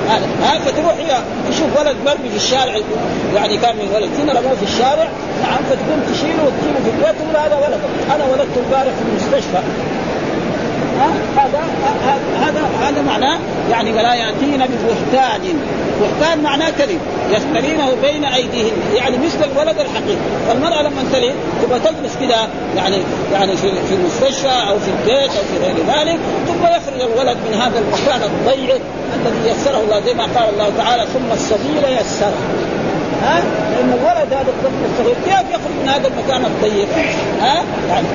هذا 0.08 0.26
ها؟ 0.42 0.58
فتروح 0.58 0.94
هي 0.98 1.18
تشوف 1.50 1.80
ولد 1.80 1.96
مرمي 2.06 2.28
في 2.30 2.36
الشارع 2.36 2.74
يعني 3.34 3.56
كان 3.56 3.76
من 3.76 3.88
ولد. 3.94 4.10
هنا 4.20 4.40
رموه 4.40 4.54
في 4.54 4.62
الشارع 4.62 5.08
نعم 5.42 5.58
فتقوم 5.70 6.00
تشيله 6.12 6.42
وتجيبه 6.46 6.80
في 6.84 6.90
البيت 6.90 7.22
تقول 7.22 7.36
هذا 7.36 7.56
ولد. 7.56 7.80
أنا 8.14 8.24
ولدته 8.24 8.60
البارح 8.66 8.92
في 8.98 9.02
المستشفى. 9.10 9.60
هذا 11.36 11.62
هذا 12.40 12.60
هذا 12.82 13.02
معناه 13.02 13.38
يعني 13.70 13.92
ولا 13.92 14.14
يأتين 14.14 14.66
ببهتان 14.66 15.40
بهتان 16.00 16.42
معناه 16.42 16.70
كذب. 16.70 17.00
يفترينه 17.30 17.88
بين 18.02 18.24
ايديهم 18.24 18.72
يعني 18.94 19.18
مثل 19.18 19.50
الولد 19.52 19.80
الحقيقي. 19.80 20.18
فالمرأة 20.48 20.82
لما 20.82 21.04
تلد 21.12 21.34
تبغى 21.62 21.78
تجلس 21.78 22.16
كذا 22.20 22.48
يعني 22.76 22.96
يعني 23.32 23.56
في 23.56 23.70
في 23.70 23.94
المستشفى 23.94 24.48
أو 24.48 24.78
في 24.78 24.90
البيت 24.90 25.30
أو 25.30 25.42
في 25.42 25.58
غير 25.64 25.76
ذلك. 25.76 26.18
ثم 26.46 26.66
يخرج 26.66 27.00
الولد 27.00 27.36
من 27.48 27.54
هذا 27.54 27.78
المكان 27.78 28.22
الضيق 28.22 28.80
الذي 29.14 29.50
يسره 29.50 29.80
الله 29.80 30.00
زي 30.06 30.14
ما 30.14 30.24
قال 30.24 30.48
الله 30.52 30.72
تعالى 30.78 31.06
ثم 31.06 31.32
السبيل 31.32 31.98
يسره. 32.00 32.32
ها؟ 33.22 33.42
لأن 33.72 33.92
الولد 33.98 34.32
هذا 34.32 34.50
الطفل 34.54 34.82
الصغير 34.90 35.16
كيف 35.24 35.50
يخرج 35.50 35.74
من 35.82 35.88
هذا 35.88 36.08
المكان 36.08 36.44
الضيق؟ 36.44 36.88
ها؟ 37.40 37.62
يعني 37.88 38.06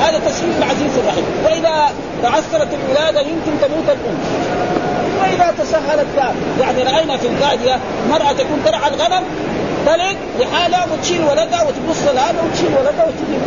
هذا 0.00 0.18
تسهيل 0.18 0.52
العزيز 0.58 0.98
الرحيم. 0.98 1.24
وإذا 1.44 1.92
تعثرت 2.22 2.68
الولادة 2.78 3.20
يمكن 3.20 3.52
تموت 3.62 3.88
الأم. 3.88 4.18
وإذا 5.20 5.54
تسهلت 5.58 6.06
يعني 6.60 6.82
رأينا 6.82 7.16
في 7.16 7.26
الباديه 7.26 7.78
مراه 8.10 8.32
تكون 8.32 8.62
ترعى 8.64 8.90
الغنم 8.90 9.22
تلد 9.86 10.16
لحالها 10.40 10.86
وتشيل 10.92 11.24
ولدها 11.24 11.62
وتبص 11.62 12.02
لهذا 12.14 12.42
وتشيل 12.44 12.70
ولدها 12.78 13.06
وتجيب. 13.06 13.40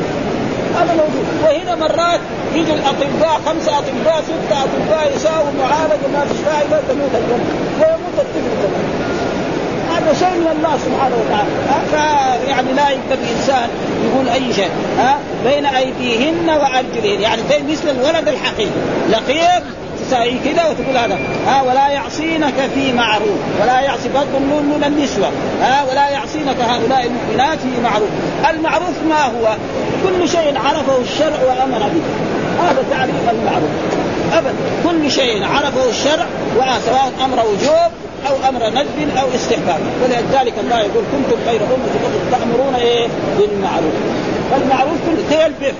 هذا 0.75 0.93
موجود. 0.93 1.25
وهنا 1.43 1.75
مرات 1.75 2.19
يجي 2.53 2.73
الأطباء 2.73 3.41
خمسه 3.45 3.71
أطباء 3.79 4.23
ستة 4.23 4.57
أطباء 4.63 5.11
يساووا 5.15 5.51
معالجة 5.59 6.07
ما 6.13 6.25
فيش 6.29 6.37
فائدة 6.45 6.77
تموت 6.89 7.13
الأم. 7.13 7.43
ويموت 7.79 8.17
الطفل 8.17 8.53
كمان. 8.61 8.88
هذا 10.09 10.19
شيء 10.19 10.39
من 10.39 10.47
الله 10.57 10.77
سبحانه 10.77 11.15
وتعالى 11.15 11.49
فيعني 11.91 12.73
لا 12.73 12.89
ينبغي 12.89 13.31
انسان 13.37 13.69
يقول 14.05 14.29
أي 14.29 14.53
شيء 14.53 14.71
ها؟ 14.97 15.17
بين 15.45 15.65
أيديهن 15.65 16.49
وأرجلهن 16.49 17.21
يعني 17.21 17.41
زي 17.49 17.63
مثل 17.71 17.89
الولد 17.89 18.27
الحقيقي 18.27 18.69
لقيط 19.09 19.63
تساوي 19.99 20.39
كذا 20.45 20.65
وتقول 20.65 20.97
هذا 20.97 21.17
ها؟ 21.47 21.61
ولا 21.61 21.87
يعصينك 21.87 22.53
في 22.75 22.93
معروف 22.93 23.39
ولا 23.61 23.79
يعصي 23.79 24.09
برضه 24.09 24.37
النون 24.37 24.63
من 24.63 24.83
النسوة 24.83 25.29
ها؟ 25.61 25.83
ولا 25.91 26.09
يعصينك 26.09 26.57
هؤلاء 26.61 27.05
المؤمنات 27.05 27.59
في 27.59 27.81
معروف. 27.83 28.09
المعروف 28.49 29.03
ما 29.09 29.23
هو؟ 29.25 29.55
كل 30.03 30.29
شيء 30.29 30.57
عرفه 30.57 30.97
الشرع 31.01 31.37
وأمر 31.47 31.79
به 31.79 32.01
هذا 32.63 32.83
تعريف 32.91 33.15
المعروف 33.31 33.69
ابدا. 34.33 34.53
كل 34.83 35.11
شيء 35.11 35.43
عرفه 35.43 35.89
الشرع 35.89 36.25
سواء 36.85 37.11
أمر 37.25 37.39
وجوب 37.39 38.08
أو 38.27 38.49
أمر 38.49 38.69
ندب 38.69 39.17
أو 39.21 39.27
استحباب. 39.35 39.79
ولذلك 40.03 40.53
الله 40.63 40.79
يقول 40.79 41.03
كنتم 41.13 41.37
خير 41.47 41.61
أمة 41.61 41.93
تأمرون 42.31 42.75
إيه؟ 42.75 43.07
بالمعروف. 43.37 43.93
والمعروف 44.51 44.97
كله 45.05 45.45
البر. 45.45 45.73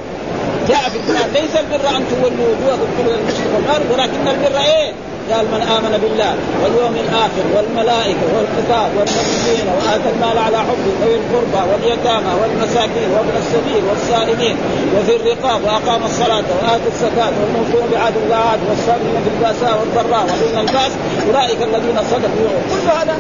جاء 0.70 0.90
في 0.90 0.98
القرآن 0.98 1.30
ليس 1.34 1.56
البر 1.56 1.98
أن 1.98 2.04
تولوا 2.10 2.48
وجوهكم 2.52 2.90
قبل 3.00 3.10
المشرق 3.20 3.50
والغرب 3.56 3.92
ولكن 3.92 4.28
البر 4.28 4.58
إيه؟ 4.58 4.92
قال 5.32 5.46
من 5.46 5.62
آمن 5.78 5.94
بالله 6.04 6.34
واليوم 6.62 6.96
الآخر 7.06 7.44
والملائكة 7.56 8.26
والكتاب 8.36 8.90
والنبيين 8.98 9.68
وآتى 9.76 10.10
المال 10.14 10.38
على 10.46 10.58
حبه 10.58 10.92
ذوي 11.02 11.16
القربى 11.22 11.62
واليتامى 11.72 12.32
والمساكين 12.42 13.10
وابن 13.16 13.36
السبيل 13.44 13.84
والسائلين 13.90 14.58
وفي 14.96 15.16
الرقاب 15.16 15.64
وأقام 15.64 16.04
الصلاة 16.06 16.44
وآتى 16.56 16.88
الزكاة 16.94 17.32
والموفون 17.40 17.90
بعهد 17.92 18.14
الله 18.24 18.36
عهد 18.36 18.60
والصابرين 18.70 19.20
في 19.24 19.30
البأساء 19.36 19.80
والضراء 19.80 20.24
ودون 20.24 20.60
البأس. 20.60 20.92
أولئك 21.28 21.60
الذين 21.62 21.98
صدقوا 22.12 22.50
كل 22.72 22.88
هذا 23.00 23.16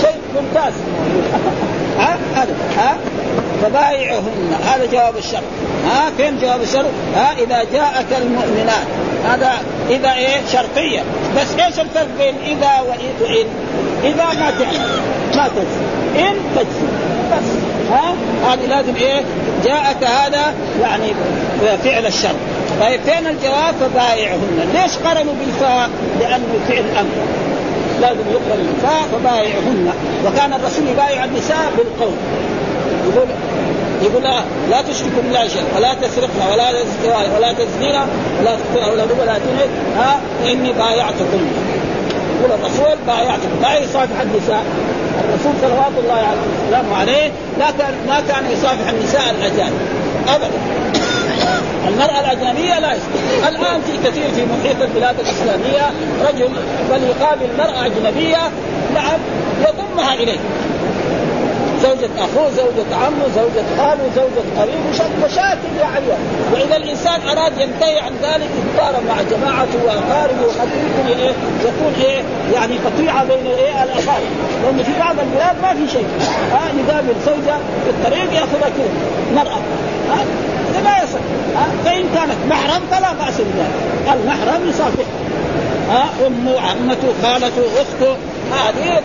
شيء 0.00 0.18
ممتاز. 0.36 0.72
ها؟ 2.00 2.18
هذا 2.34 2.54
ها؟ 2.76 2.96
فبايعهن. 3.62 4.56
هذا 4.64 4.86
جواب 4.92 5.16
الشرط 5.16 5.42
ها؟ 5.86 6.10
فين 6.16 6.38
جواب 6.38 6.62
الشرط 6.62 6.90
ها؟ 7.16 7.32
إذا 7.38 7.64
جاءك 7.72 8.06
المؤمنات. 8.22 8.86
هذا 9.26 9.52
إذا 9.90 10.12
إيه؟ 10.12 10.40
شرطيه 10.52 11.00
بس 11.36 11.64
إيش 11.64 11.80
الفرق 11.80 12.08
بين 12.18 12.34
إذا 12.46 12.80
وإن؟ 12.88 13.46
إذا 14.04 14.24
ما 14.24 14.50
تعمل 14.50 14.80
ما 15.36 15.48
تجزي 15.48 16.26
إن 16.26 16.36
تجزي 16.56 16.86
بس. 17.32 17.48
ها؟ 17.90 18.14
هذه 18.46 18.66
لازم 18.66 18.96
إيه؟ 18.96 19.22
جاءك 19.64 20.04
هذا 20.04 20.54
يعني 20.82 21.12
فعل 21.84 22.06
الشرط. 22.06 22.36
طيب 22.80 23.00
فين 23.00 23.26
الجواب؟ 23.26 23.74
فبايعهن. 23.80 24.68
ليش 24.74 24.96
قرنوا 24.96 25.34
بالفاء؟ 25.40 25.90
لأنه 26.20 26.58
فعل 26.68 26.84
أمر. 27.00 27.26
لازم 28.00 28.30
يقرا 28.30 28.58
النساء 28.58 29.02
فبايعهن. 29.12 29.92
وكان 30.26 30.52
الرسول 30.52 30.88
يبايع 30.88 31.24
النساء 31.24 31.72
بالقول. 31.76 32.14
يقول 33.14 33.28
يقول 34.02 34.22
لا 34.22 34.40
لا 34.70 34.82
تشركوا 34.82 35.22
بالله 35.22 35.48
شيئا 35.48 35.64
ولا 35.76 35.94
تسرقنا 35.94 36.52
ولا 36.52 36.70
ولا 37.36 37.52
تزنينا 37.52 38.06
ولا 38.40 38.56
تقتلنا 38.56 38.92
ولا 38.92 39.02
ولا 39.02 39.38
تنهك 39.38 39.70
ها 39.96 40.20
إني 40.52 40.72
بايعتكم. 40.72 41.40
يقول 42.40 42.58
الرسول 42.58 42.96
بايعتكم. 43.06 43.62
لا 43.62 43.78
يصافح 43.78 44.20
النساء. 44.20 44.64
الرسول 45.24 45.52
صلوات 45.62 45.92
الله 45.98 46.34
وسلامه 46.66 46.96
عليه 46.96 47.32
لا 47.58 47.70
كان 47.70 47.94
ما 48.08 48.20
كان 48.20 48.50
يصافح 48.52 48.88
النساء 48.88 49.22
الأجانب. 49.30 49.80
ابدا. 50.28 50.50
المرأة 51.88 52.20
الأجنبية 52.20 52.78
لا 52.78 52.94
يصح 52.94 53.46
الآن 53.48 53.80
في 53.80 54.08
كثير 54.08 54.30
في 54.34 54.42
محيط 54.44 54.82
البلاد 54.82 55.20
الإسلامية 55.20 55.90
رجل 56.28 56.48
بل 56.90 57.02
يقابل 57.02 57.46
مرأة 57.58 57.86
أجنبية 57.86 58.50
نعم 58.94 59.18
يضمها 59.60 60.14
إليه. 60.14 60.38
زوجة 61.82 62.10
أخوه 62.18 62.50
زوجة 62.50 62.96
عمه 62.96 63.26
زوجة 63.36 63.64
خاله 63.78 64.10
زوجة 64.16 64.60
قريبه 64.60 65.26
مشاكل 65.26 65.72
يعني 65.80 66.04
وإذا 66.52 66.76
الإنسان 66.76 67.20
أراد 67.28 67.52
ينتهي 67.60 67.98
عن 68.00 68.12
ذلك 68.22 68.48
يتضارب 68.58 69.02
مع 69.08 69.14
جماعته 69.30 69.78
وأقاربه 69.84 70.42
وقد 70.46 70.68
يمكن 70.68 71.20
إيه 71.20 71.32
يكون 71.60 71.94
إيه 72.04 72.22
يعني 72.54 72.78
قطيعة 72.78 73.24
بين 73.24 73.46
إيه 73.46 73.82
الأقارب 73.84 74.30
لأن 74.64 74.82
في 74.84 74.92
بعض 75.00 75.16
البلاد 75.20 75.56
ما 75.62 75.74
في 75.86 75.92
شيء. 75.92 76.06
ها 76.52 76.56
آه 76.56 76.90
يقابل 76.90 77.14
زوجة 77.26 77.56
في 77.84 77.90
الطريق 77.90 78.32
ياخذها 78.32 78.68
كذا 78.76 78.88
مرأة. 79.34 79.58
ها 80.10 80.20
آه 80.78 80.80
لا 80.84 81.02
يصح. 81.04 81.18
آه 81.56 81.84
فإن 81.84 82.04
كانت 82.14 82.36
محرم 82.50 82.82
فلا 82.90 83.12
بأس 83.12 83.34
بذلك. 83.34 84.14
المحرم 84.14 84.68
يصافحها 84.68 85.26
ها 85.90 86.26
أمه 86.26 86.60
عمته 86.60 87.08
خالته 87.22 87.62
أخته 87.82 88.16
هذه 88.52 89.02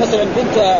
مثلا 0.00 0.24
بنت 0.36 0.76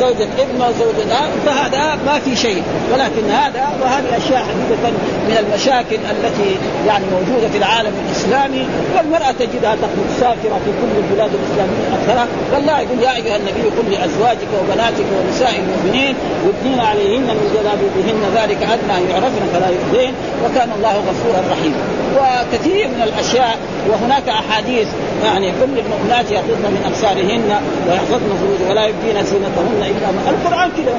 زوجة 0.00 0.28
ابنه 0.38 0.66
زوجة 0.78 1.02
فهذا 1.46 1.98
ما 2.06 2.18
في 2.18 2.36
شيء. 2.36 2.62
ولكن 2.92 3.30
هذا 3.30 3.68
وهذه 3.82 4.16
اشياء 4.16 4.38
حقيقة 4.38 4.90
من 5.28 5.36
المشاكل 5.38 5.98
التي 6.10 6.56
يعني 6.86 7.04
موجودة 7.06 7.48
في 7.48 7.58
العالم 7.58 7.92
الإسلامي 8.06 8.66
والمرأة 8.96 9.32
تجدها 9.32 9.74
تخرج 9.74 10.08
سافرة 10.20 10.60
في 10.64 10.70
كل 10.80 10.92
البلاد 10.98 11.30
الإسلامية 11.34 11.84
أكثرها. 11.98 12.26
والله 12.54 12.80
يقول 12.80 12.98
يا 13.02 13.16
أيها 13.16 13.36
النبي 13.36 13.62
قل 13.62 13.90
لأزواجك 13.90 14.48
وبناتك 14.60 15.04
ونساء 15.16 15.54
المؤمنين 15.58 16.14
يدنين 16.46 16.80
عليهن 16.80 17.22
من 17.22 17.46
جلابيبهن 17.54 18.22
ذلك 18.36 18.62
أدنى 18.62 18.98
أن 18.98 19.10
يعرفن 19.10 19.42
فلا 19.52 19.68
يؤذين. 19.68 20.14
وكان 20.44 20.68
الله 20.76 20.92
غفورا 20.92 21.42
رحيما 21.52 21.82
وكثير 22.18 22.88
من 22.88 23.02
الأشياء 23.02 23.58
وهناك 23.90 24.28
أحاديث 24.28 24.88
يعني 25.24 25.50
كل 25.50 25.78
المؤمنات 25.78 26.30
يغضضن 26.30 26.70
من 26.74 26.82
أبصارهن 27.02 27.60
ويحفظن 27.88 28.30
فروج 28.40 28.70
ولا 28.70 28.86
يبدين 28.86 29.24
زينتهن 29.24 29.82
إلا 29.82 30.10
ما 30.12 30.30
القرآن 30.30 30.70
كذا 30.76 30.94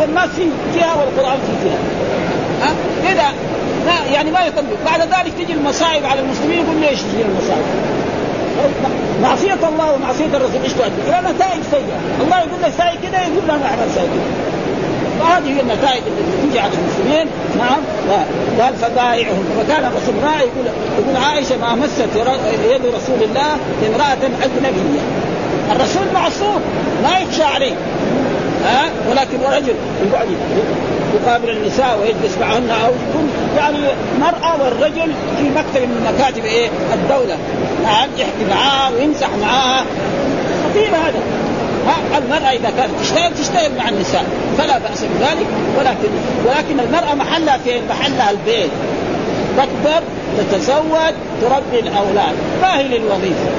والناس 0.00 0.28
في 0.36 0.48
جهة 0.74 0.98
والقرآن 0.98 1.38
في 1.38 1.68
جهة. 1.68 1.78
ها؟ 2.62 2.72
كذا 3.04 3.28
لا 3.86 4.14
يعني 4.14 4.30
ما 4.30 4.46
يطبق. 4.46 4.76
بعد 4.86 5.00
ذلك 5.00 5.32
تجي 5.38 5.52
المصائب 5.52 6.06
على 6.06 6.20
المسلمين 6.20 6.58
يقول 6.58 6.76
ليش 6.76 7.00
تجي 7.02 7.22
المصائب؟ 7.22 7.64
معصية 9.22 9.68
الله 9.68 9.92
ومعصية 9.92 10.36
الرسول 10.36 10.62
إيش 10.64 10.72
تؤدي؟ 10.72 11.02
إلى 11.08 11.32
نتائج 11.32 11.62
سيئة، 11.70 11.98
الله 12.24 12.38
يقول 12.38 12.62
لك 12.62 12.72
ساي 12.78 12.96
كذا 13.02 13.22
يقول 13.22 13.48
له 13.48 13.54
اعمل 13.54 13.90
ساي 13.94 14.04
كذا. 14.04 14.54
وهذه 15.20 15.48
هي 15.56 15.60
النتائج 15.60 16.02
التي 16.06 16.48
تجي 16.48 16.60
على 16.60 16.72
المسلمين. 16.72 17.26
نعم. 17.58 17.80
قال 18.60 18.74
فبايعهم. 18.76 19.44
فكان 19.58 19.84
الرسول 19.84 20.14
يقول 20.24 20.66
يقول 20.98 21.16
عائشة 21.16 21.56
ما 21.56 21.74
مست 21.74 22.16
يد 22.70 22.86
رسول 22.86 23.22
الله 23.22 23.50
امرأة 23.88 24.22
أجنبية. 24.42 25.00
الرسول 25.72 26.02
معصوم 26.14 26.60
ما 27.02 27.18
يخشى 27.18 27.42
عليه. 27.42 27.74
ها؟ 28.64 28.84
ولكن 29.10 29.38
رجل 29.52 29.74
يقعد 30.06 30.28
يقابل 31.14 31.50
النساء 31.50 31.98
ويجلس 32.00 32.38
معهن 32.40 32.70
أو 32.70 32.92
يكون 32.92 33.30
يعني 33.56 33.78
المراه 34.14 34.64
والرجل 34.64 35.12
في 35.38 35.50
مكتب 35.56 35.82
من 35.82 36.14
مكاتب 36.14 36.44
إيه؟ 36.44 36.68
الدولة. 36.94 37.36
نعم 37.82 38.08
يحكي 38.18 38.44
معاه 38.50 38.92
ويمسح 38.92 39.28
معاه 39.42 39.84
خطير 40.64 40.88
هذا. 40.88 41.20
ها؟ 41.86 42.18
المرأة 42.18 42.50
إذا 42.50 42.70
كانت 42.76 43.00
تشتغل 43.00 43.34
تشتغل 43.34 43.70
مع 43.78 43.88
النساء. 43.88 44.24
فلا 44.58 44.78
بأس 44.78 45.00
بذلك. 45.00 45.46
ولكن 45.78 46.08
ولكن 46.46 46.80
المرأة 46.80 47.14
محلها 47.14 47.58
فين؟ 47.58 47.82
محلها 47.88 48.30
البيت. 48.30 48.70
تكبر 49.56 50.02
تتزوج 50.38 51.14
تربي 51.42 51.80
الأولاد. 51.80 52.34
ما 52.62 52.78
هي 52.78 52.98
للوظيفة؟ 52.98 53.50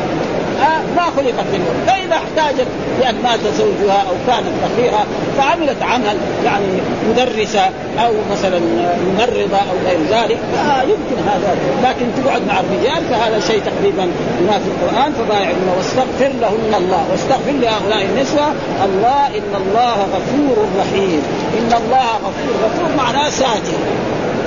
آه 0.62 0.82
ما 0.96 1.04
خلقت 1.18 1.46
للوظيفة 1.54 1.86
فإذا 1.88 2.16
احتاجت 2.16 2.68
لأن 3.00 3.16
مات 3.24 3.40
زوجها 3.58 4.06
أو 4.10 4.16
كانت 4.28 4.52
فقيرة 4.64 5.06
فعملت 5.38 5.84
عمل 5.84 6.18
يعني 6.46 6.66
مدرسة 7.10 7.70
أو 8.00 8.14
مثلا 8.32 8.60
ممرضة 9.08 9.58
أو 9.58 9.76
غير 9.86 10.00
ذلك 10.10 10.40
آه 10.58 10.82
يمكن 10.82 11.18
هذا. 11.28 11.56
لكن 11.84 12.06
تقعد 12.24 12.42
مع 12.48 12.60
الرجال 12.60 13.04
فهذا 13.10 13.40
شيء 13.40 13.62
تقريبا 13.62 14.06
ما 14.48 14.60
في 14.60 14.68
القرآن. 14.68 15.14
فبايعهن 15.14 15.70
واستغفر 15.78 16.32
لهن 16.42 16.84
الله. 16.84 17.06
واستغفر 17.12 17.52
لهؤلاء 17.52 18.06
النسوة. 18.06 18.48
الله 18.86 19.28
إن 19.28 19.54
الله 19.62 19.94
غفور 19.94 20.68
رحيم. 20.80 21.22
إن 21.60 21.74
الله 21.84 22.10
غفور 22.26 22.54
غفور 22.66 22.98
معناه 22.98 23.30
ساتر 23.30 23.80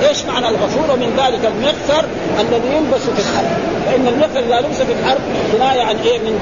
إيش 0.09 0.25
معنى 0.25 0.49
الغفور؟ 0.49 0.91
ومن 0.93 1.09
ذلك 1.17 1.39
المغفر 1.45 2.05
الذي 2.41 2.67
يلبس 2.75 3.01
في 3.01 3.19
الحرب. 3.19 3.49
فإن 3.85 4.07
المغفر 4.07 4.39
إذا 4.39 4.67
لبس 4.67 4.81
في 4.81 4.93
الحرب 5.01 5.19
كنايه 5.51 5.81
عن 5.81 5.95
إيه؟ 6.05 6.19
من 6.19 6.39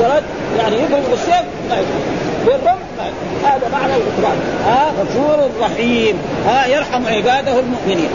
فرد 0.00 0.22
يعني 0.58 0.76
يضرب 0.76 1.02
بالسيف 1.10 1.44
ما 1.70 1.76
يضرب 2.46 2.78
هذا 3.44 3.68
معنى 3.72 3.92
الغفران 3.94 4.38
ها؟ 4.66 4.92
غفور 5.00 5.50
رحيم 5.60 6.16
ها؟ 6.46 6.66
يرحم 6.66 7.06
عباده 7.06 7.60
المؤمنين. 7.60 8.08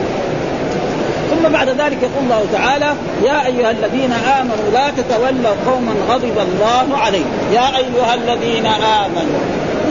ثم 1.31 1.49
بعد 1.49 1.69
ذلك 1.69 1.97
يقول 2.01 2.23
الله 2.23 2.45
تعالى 2.53 2.93
يا 3.23 3.45
أيها 3.45 3.71
الذين 3.71 4.13
آمنوا 4.13 4.71
لا 4.73 4.91
تتولوا 4.97 5.55
قوما 5.67 5.93
غضب 6.09 6.37
الله 6.37 6.97
عليهم. 6.97 7.31
يا 7.53 7.77
أيها 7.77 8.13
الذين 8.13 8.65
آمنوا 8.65 9.39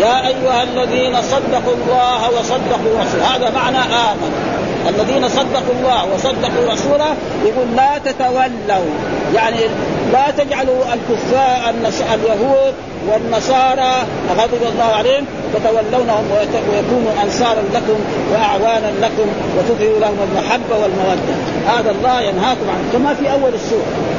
يا 0.01 0.27
أيها 0.27 0.63
الذين 0.63 1.23
صدقوا 1.23 1.75
الله 1.75 2.31
وصدقوا 2.31 3.01
رسوله 3.01 3.37
هذا 3.37 3.51
معنى 3.51 3.79
آمنوا. 3.79 4.52
الذين 4.89 5.29
صدقوا 5.29 5.75
الله 5.79 6.15
وصدقوا 6.15 6.73
رسوله 6.73 7.15
يقول 7.45 7.67
لا 7.77 7.99
تتولوا. 8.05 8.93
يعني 9.35 9.61
لا 10.13 10.31
تجعلوا 10.31 10.83
الكفار 10.95 11.75
اليهود 12.15 12.75
والنصارى 13.09 13.93
غضب 14.39 14.63
الله 14.73 14.85
عليهم. 14.85 15.25
تتولونهم 15.55 16.25
ويكونوا 16.71 17.13
أنصارا 17.25 17.63
لكم 17.75 17.99
وأعوانا 18.33 18.93
لكم 19.03 19.29
وتظهروا 19.59 20.01
لهم 20.01 20.17
المحبة 20.31 20.83
والمودة. 20.83 21.35
هذا 21.67 21.91
الله 21.91 22.21
ينهاكم 22.21 22.67
عنه 22.71 22.85
كما 22.93 23.15
في 23.15 23.33
أول 23.33 23.55
السورة. 23.55 24.12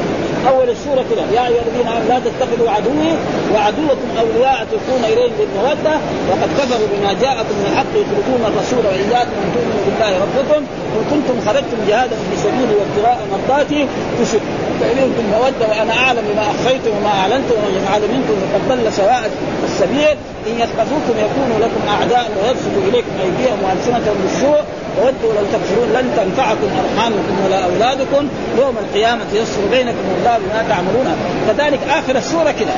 أول 0.51 0.69
السورة 0.75 1.03
كده. 1.12 1.23
يا 1.38 1.43
أيها 1.49 1.63
الذين 1.67 1.88
آمنوا 1.93 2.10
لا 2.12 2.19
تتخذوا 2.25 2.69
عدوي 2.75 3.12
وعدوكم 3.53 4.10
أولياء 4.21 4.58
تلقون 4.71 5.03
إليهم 5.12 5.34
بالمودة. 5.39 5.93
وقد 6.29 6.49
كفروا 6.60 6.88
بما 6.93 7.12
جاءكم 7.23 7.56
من 7.60 7.65
الحق 7.71 7.93
يخرجون 8.01 8.41
الرسول 8.49 8.84
وإياكم 8.89 9.36
ان 9.43 9.49
تؤمنوا 9.56 9.84
بالله 9.88 10.12
ربكم. 10.25 10.62
إن 10.95 11.03
كنتم 11.12 11.36
خرجتم 11.47 11.79
جهادا 11.89 12.15
في 12.27 12.36
سبيلي 12.45 12.73
وابتغاء 12.79 13.17
مرضاتي 13.34 13.82
تشد 14.19 14.45
فإليكم 14.79 15.23
المودة 15.25 15.63
وأنا 15.69 15.93
أعلم 16.03 16.23
بما 16.29 16.43
أخفيتم 16.53 16.91
وما 16.97 17.13
أعلنتم 17.21 17.56
ومن 17.60 17.73
يفعل 17.79 18.01
منكم 18.13 18.36
فقد 18.51 18.62
ضل 18.69 18.93
سواء 18.93 19.21
السبيل. 19.69 20.17
إن 20.49 20.56
يثقفوكم 20.63 21.15
يكونوا 21.25 21.58
لكم 21.65 21.82
أعداء 21.95 22.25
ويبسطوا 22.38 22.84
إليكم 22.89 23.13
أيديهم 23.25 23.60
وألسنتهم 23.63 24.17
بالسوء. 24.23 24.62
وودوا 24.97 25.34
لو 25.38 25.43
تكفرون 25.53 25.88
لن 25.97 26.06
تنفعكم 26.17 26.69
أرحامكم 26.84 27.36
ولا 27.45 27.60
أولادكم. 27.69 28.23
يوم 28.62 28.75
القيامة 28.84 29.25
يفصل 29.34 29.63
بينكم 29.71 30.03
الله 30.36 30.48
بما 30.48 30.65
تعملون 30.69 31.15
كذلك 31.48 31.80
آخر 31.89 32.15
السورة 32.15 32.52
كده. 32.60 32.74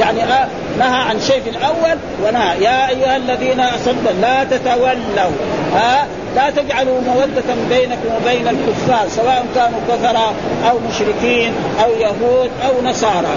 يعني 0.00 0.24
آه 0.24 0.46
نهى 0.78 1.00
عن 1.08 1.20
شيء 1.20 1.42
في 1.42 1.50
الأول 1.50 1.98
ونهى. 2.24 2.64
يا 2.64 2.88
أيها 2.88 3.16
الذين 3.16 3.60
اصدقوا 3.60 4.12
لا 4.22 4.44
تتولوا. 4.44 5.32
ها 5.74 6.06
لا 6.36 6.50
تجعلوا 6.50 7.00
مودة 7.00 7.42
بينكم 7.70 8.08
وبين 8.16 8.48
الكفار 8.48 9.08
سواء 9.08 9.46
كانوا 9.54 9.80
كفرة 9.88 10.32
أو 10.70 10.78
مشركين 10.88 11.52
أو 11.84 11.90
يهود 11.90 12.50
أو 12.66 12.82
نصارى. 12.90 13.36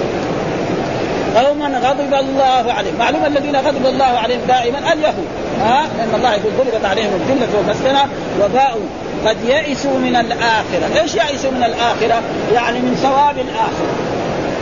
قوما 1.35 1.79
غضب 1.79 2.13
الله 2.13 2.73
عليهم. 2.73 2.95
معلوم 2.99 3.25
الذين 3.25 3.55
غضب 3.55 3.85
الله 3.85 4.05
عليهم 4.05 4.39
دائما 4.47 4.93
اليهود. 4.93 5.27
ها؟ 5.61 5.85
لأن 5.97 6.15
الله 6.15 6.33
يقول 6.33 6.51
ضربت 6.57 6.85
عليهم 6.85 7.09
الذله 7.15 7.47
والمسكنة 7.57 8.03
وباءوا. 8.41 8.85
قد 9.25 9.37
يئسوا 9.47 9.97
من 9.97 10.15
الآخرة، 10.15 11.01
إيش 11.01 11.15
يئسوا 11.15 11.51
من 11.51 11.63
الآخرة؟ 11.63 12.21
يعني 12.53 12.79
من 12.79 12.95
ثواب 13.03 13.37
الآخرة. 13.37 13.95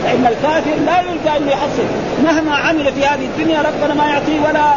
فإن 0.04 0.26
الكافر 0.26 0.76
لا 0.86 1.00
يلقى 1.00 1.38
أن 1.38 1.48
يحصل. 1.48 1.86
مهما 2.24 2.56
عمل 2.56 2.92
في 2.92 3.06
هذه 3.06 3.24
الدنيا 3.24 3.62
ربنا 3.62 3.94
ما 3.94 4.06
يعطيه 4.06 4.40
ولا 4.48 4.74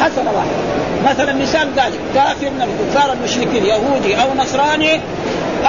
حسنه 0.00 0.30
واحدة. 0.36 1.12
مثلا 1.12 1.32
مثال 1.32 1.68
ذلك. 1.76 2.00
كافر 2.14 2.50
من 2.50 2.62
الكفار 2.68 3.12
المشركين 3.12 3.66
يهودي 3.66 4.14
أو 4.22 4.34
نصراني 4.38 5.00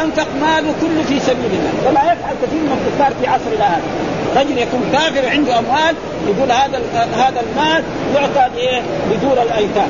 أنفق 0.02 0.28
ماله 0.42 0.74
كله 0.82 1.04
في 1.08 1.20
سبيل 1.20 1.52
الله. 1.60 1.90
وما 1.90 2.02
يفعل 2.02 2.36
كثير 2.44 2.62
من 2.62 2.78
الكفار 2.80 3.14
في 3.22 3.28
عصرنا 3.28 3.66
هذا. 3.66 3.82
رجل 4.36 4.58
يكون 4.58 4.90
كافر 4.94 5.30
عنده 5.30 5.60
أموال 5.60 5.96
يقول 6.28 6.52
هذا 6.52 6.82
هذا 7.16 7.42
المال 7.42 7.84
يعطى 8.16 8.56
لايه؟ 8.56 8.82
لدور 9.12 9.42
الأيتام. 9.42 9.88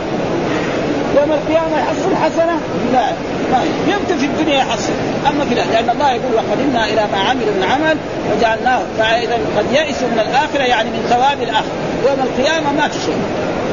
يوم 1.17 1.31
القيامة 1.31 1.79
يحصل 1.79 2.15
حسنة؟ 2.15 2.59
لا. 2.93 3.11
ما 3.51 3.63
يمكن 3.87 4.17
في 4.17 4.25
الدنيا 4.25 4.57
يحصل 4.57 4.93
أما 5.29 5.45
في 5.45 5.55
لأن 5.55 5.89
الله 5.89 6.11
يقول 6.11 6.33
وقدمنا 6.35 6.85
إلى 6.85 7.07
ما 7.11 7.17
عملوا 7.17 7.53
من 7.57 7.63
عمل 7.63 7.97
وجعلناه 8.31 8.81
فإذا 8.97 9.39
قد 9.57 9.65
يئسوا 9.71 10.07
من 10.07 10.19
الآخرة 10.19 10.63
يعني 10.63 10.89
من 10.89 11.05
ثواب 11.09 11.41
الآخرة. 11.41 11.75
يوم 12.07 12.19
القيامة 12.27 12.71
ما 12.71 12.87
في 12.87 12.99
شيء. 13.05 13.17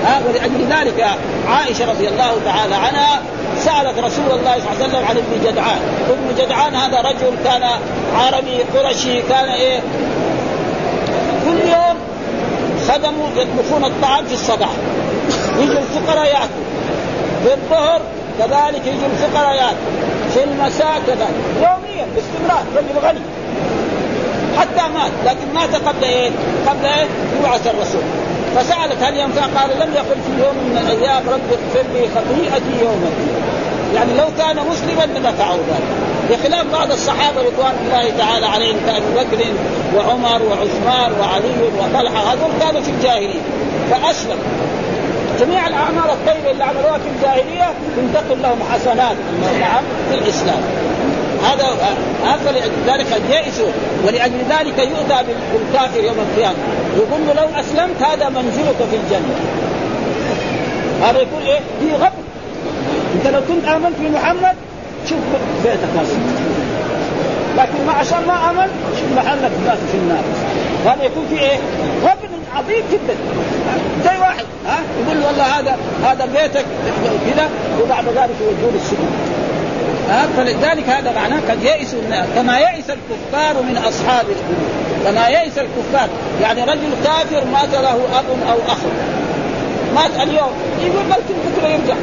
ها 0.07 0.21
ولأجل 0.29 0.67
ذلك 0.71 1.07
عائشة 1.49 1.91
رضي 1.91 2.09
الله 2.09 2.33
تعالى 2.45 2.75
عنها 2.75 3.23
سألت 3.59 3.99
رسول 3.99 4.31
الله 4.39 4.55
صلى 4.59 4.71
الله 4.73 4.77
عليه 4.79 4.85
وسلم 4.85 5.05
عن 5.05 5.17
ابن 5.17 5.51
جدعان. 5.51 5.79
ابن 6.11 6.45
جدعان 6.45 6.75
هذا 6.75 7.01
رجل 7.01 7.37
كان 7.45 7.63
عربي 8.17 8.59
قرشي 8.75 9.23
كان 9.23 9.49
إيه؟ 9.49 9.81
خدموا 12.89 13.29
يطبخون 13.37 13.85
الطعام 13.85 14.25
في 14.27 14.35
الصباح. 14.35 14.71
يجوا 15.59 15.81
الفقراء 15.81 16.27
ياكلوا. 16.27 16.69
في 17.45 17.55
الظهر 17.55 18.01
كذلك 18.39 18.87
يجوا 18.87 19.09
الفقراء 19.13 19.55
ياكلوا. 19.55 19.93
في 20.35 20.45
المساء 20.45 21.03
كذلك. 21.07 21.35
يوميا 21.57 22.07
باستمرار 22.15 22.65
رجل 22.77 23.07
غني. 23.09 23.21
حتى 24.59 24.93
مات 24.95 25.13
لكن 25.27 25.55
مات 25.55 25.75
قبل 25.89 26.05
إيه؟ 26.05 26.31
قبل 26.67 26.85
إيه؟ 26.87 27.07
يبعث 27.41 27.67
الرسول. 27.67 28.03
فسألت 28.57 29.03
هل 29.03 29.17
ينفع؟ 29.17 29.61
قال 29.61 29.71
لم 29.71 29.95
يقل 29.95 30.19
في 30.27 30.45
يوم 30.45 30.57
من 30.57 30.79
الأيام 30.87 31.23
رب 31.29 31.41
اغفر 31.53 31.89
لي 31.93 32.09
خطيئتي 32.15 32.85
يوم 32.85 33.05
الدين 33.05 33.43
يعني 33.95 34.15
لو 34.15 34.27
كان 34.39 34.57
مسلما 34.57 35.19
لنفعه 35.19 35.55
ذلك. 35.55 36.12
بخلاف 36.31 36.67
بعض 36.73 36.93
الصحابة 36.93 37.41
رضوان 37.41 37.73
الله 37.85 38.11
تعالى 38.19 38.47
عليهم 38.47 38.77
كأبي 38.87 39.05
بكر 39.17 39.45
وعمر 39.97 40.43
وعثمان 40.43 41.13
وعلي 41.21 41.53
وطلحة 41.79 42.33
هذول 42.33 42.51
كانوا 42.61 42.81
في 42.81 42.91
الجاهلية 42.91 43.41
فأسلم. 43.91 44.39
جميع 45.41 45.69
الاعمال 45.69 46.11
الطيبة 46.11 46.51
اللي 46.51 46.65
عملوها 46.65 46.99
في 46.99 47.09
الجاهلية 47.17 47.73
تنتقل 47.97 48.43
لهم 48.43 48.59
حسنات 48.73 49.17
نعم 49.61 49.83
في 50.11 50.19
الإسلام. 50.19 50.61
هذا 51.45 51.97
هذا 52.25 52.53
لذلك 52.87 53.13
قد 53.13 53.31
يئسوا 53.31 53.73
ولأجل 54.07 54.39
ذلك 54.51 54.79
يؤتى 54.79 55.25
بالكافر 55.53 56.05
يوم 56.05 56.17
القيامة. 56.19 56.57
يقول 56.97 57.21
له 57.27 57.33
لو 57.33 57.61
أسلمت 57.61 58.03
هذا 58.03 58.29
منزلك 58.29 58.77
في 58.91 58.97
الجنة. 58.97 59.35
هذا 61.03 61.19
يقول 61.19 61.43
إيه؟ 61.47 61.61
في 61.81 61.95
غفر 61.95 62.23
أنت 63.15 63.27
لو 63.27 63.41
كنت 63.49 63.69
آمنت 63.69 63.97
بمحمد 64.01 64.57
شوف 65.09 65.19
بيتك 65.65 65.89
لكن 67.59 67.87
ما 67.87 67.93
عشان 67.93 68.27
ما 68.27 68.51
امن 68.51 68.69
شوف 69.01 69.17
محلك 69.17 69.51
في 69.93 69.97
النار. 69.99 70.25
هذا 70.87 71.05
يكون 71.05 71.27
في 71.31 71.41
إيه؟ 71.41 71.59
غبن 72.03 72.33
عظيم 72.57 72.85
جدا. 72.93 73.15
زي 74.05 74.19
واحد 74.21 74.45
ها؟ 74.67 74.79
يقول 75.05 75.21
له 75.21 75.27
والله 75.27 75.45
هذا 75.45 75.77
هذا 76.05 76.27
بيتك 76.27 76.65
كذا 77.27 77.49
وبعد 77.83 78.05
ذلك 78.05 78.37
يودوه 78.41 78.73
السجن. 78.75 79.11
ها؟ 80.11 80.27
فلذلك 80.37 80.89
هذا 80.89 81.13
معناه 81.13 81.41
قد 81.51 81.63
يئسوا 81.63 82.01
كما 82.35 82.59
يئس 82.59 82.91
الكفار 82.91 83.63
من 83.63 83.77
أصحاب 83.77 84.25
القلوب 84.29 84.71
كما 85.05 85.29
يئس 85.29 85.59
الكفار. 85.59 86.09
يعني 86.43 86.63
رجل 86.63 86.91
كافر 87.05 87.45
مات 87.53 87.75
له 87.75 87.95
أب 87.95 88.25
أو 88.51 88.73
أخ. 88.73 88.79
مات 89.95 90.29
اليوم. 90.29 90.53
يقول 90.81 91.05
ممكن 91.05 91.35
بكره 91.47 91.69
يرجع. 91.69 91.95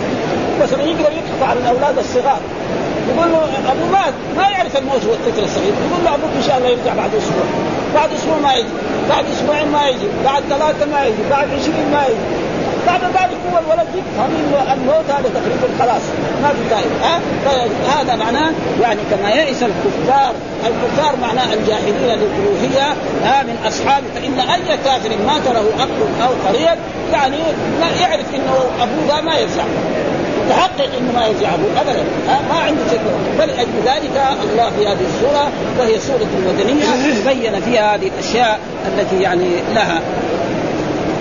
مثلا 0.61 0.83
يقدر 0.83 1.11
يضحك 1.11 1.49
على 1.49 1.59
الاولاد 1.59 1.97
الصغار. 1.97 2.39
يقول 3.09 3.31
له 3.31 3.41
أبو 3.71 3.85
مات 3.91 4.13
ما 4.37 4.43
يعرف 4.49 4.77
الموت 4.77 5.05
هو 5.05 5.13
الطفل 5.13 5.43
الصغير. 5.43 5.73
يقول 5.85 6.01
له 6.05 6.15
أبوك 6.15 6.33
إن 6.37 6.43
شاء 6.47 6.57
الله 6.57 6.69
يرجع 6.69 6.93
بعد 6.93 7.11
أسبوع. 7.15 7.45
بعد 7.95 8.09
أسبوع 8.17 8.37
ما 8.37 8.53
يجي. 8.53 8.75
بعد 9.09 9.25
أسبوعين 9.33 9.67
ما 9.71 9.87
يجي. 9.87 10.07
بعد 10.25 10.43
ثلاثة 10.49 10.85
ما 10.93 11.05
يجي. 11.05 11.23
بعد 11.29 11.47
عشرين 11.57 11.87
ما 11.93 12.03
يجي. 12.03 12.27
بعد 12.87 13.01
ذلك 13.03 13.39
هو 13.51 13.57
الولد 13.63 13.87
يفهم 13.99 14.31
الموت 14.73 15.07
هذا 15.09 15.29
تقريبا 15.37 15.67
خلاص. 15.79 16.01
ما 16.43 16.49
في 16.49 16.69
داعي. 16.69 16.83
ها؟ 17.03 17.19
هذا 17.95 18.15
معناه 18.15 18.51
يعني 18.81 18.99
كما 19.11 19.29
يئس 19.29 19.63
الكفار. 19.63 20.33
الكفار 20.67 21.15
معناه 21.21 21.53
الجاهلين 21.53 21.95
للألوهية. 22.01 22.93
ها؟ 23.23 23.43
من 23.43 23.57
اصحاب 23.67 24.03
فإن 24.15 24.39
أي 24.39 24.77
كافر 24.85 25.09
مات 25.27 25.45
له 25.55 25.83
اخ 25.83 25.89
أو 26.23 26.31
قريب 26.47 26.77
يعني 27.13 27.37
لا 27.81 27.89
يعرف 28.01 28.25
إنه 28.35 28.55
أبوه 28.81 29.15
ذا 29.15 29.21
ما 29.21 29.35
يرجع. 29.35 29.63
متحقق 30.49 30.89
إنه 30.97 31.11
ما 31.13 31.27
يرجع 31.27 31.53
ابوه 31.53 31.81
ابدا 31.81 32.03
ما 32.49 32.59
عنده 32.59 32.81
شك 32.91 32.99
فلأجل 33.37 33.69
ذلك 33.85 34.23
الله 34.51 34.71
في 34.77 34.87
هذه 34.87 35.05
السوره 35.15 35.51
وهي 35.79 35.99
سوره 35.99 36.27
المدنيه 36.37 36.85
بين 37.27 37.61
فيها 37.61 37.95
هذه 37.95 38.07
الأشياء 38.07 38.59
التي 38.87 39.21
يعني 39.21 39.49
لها 39.75 40.01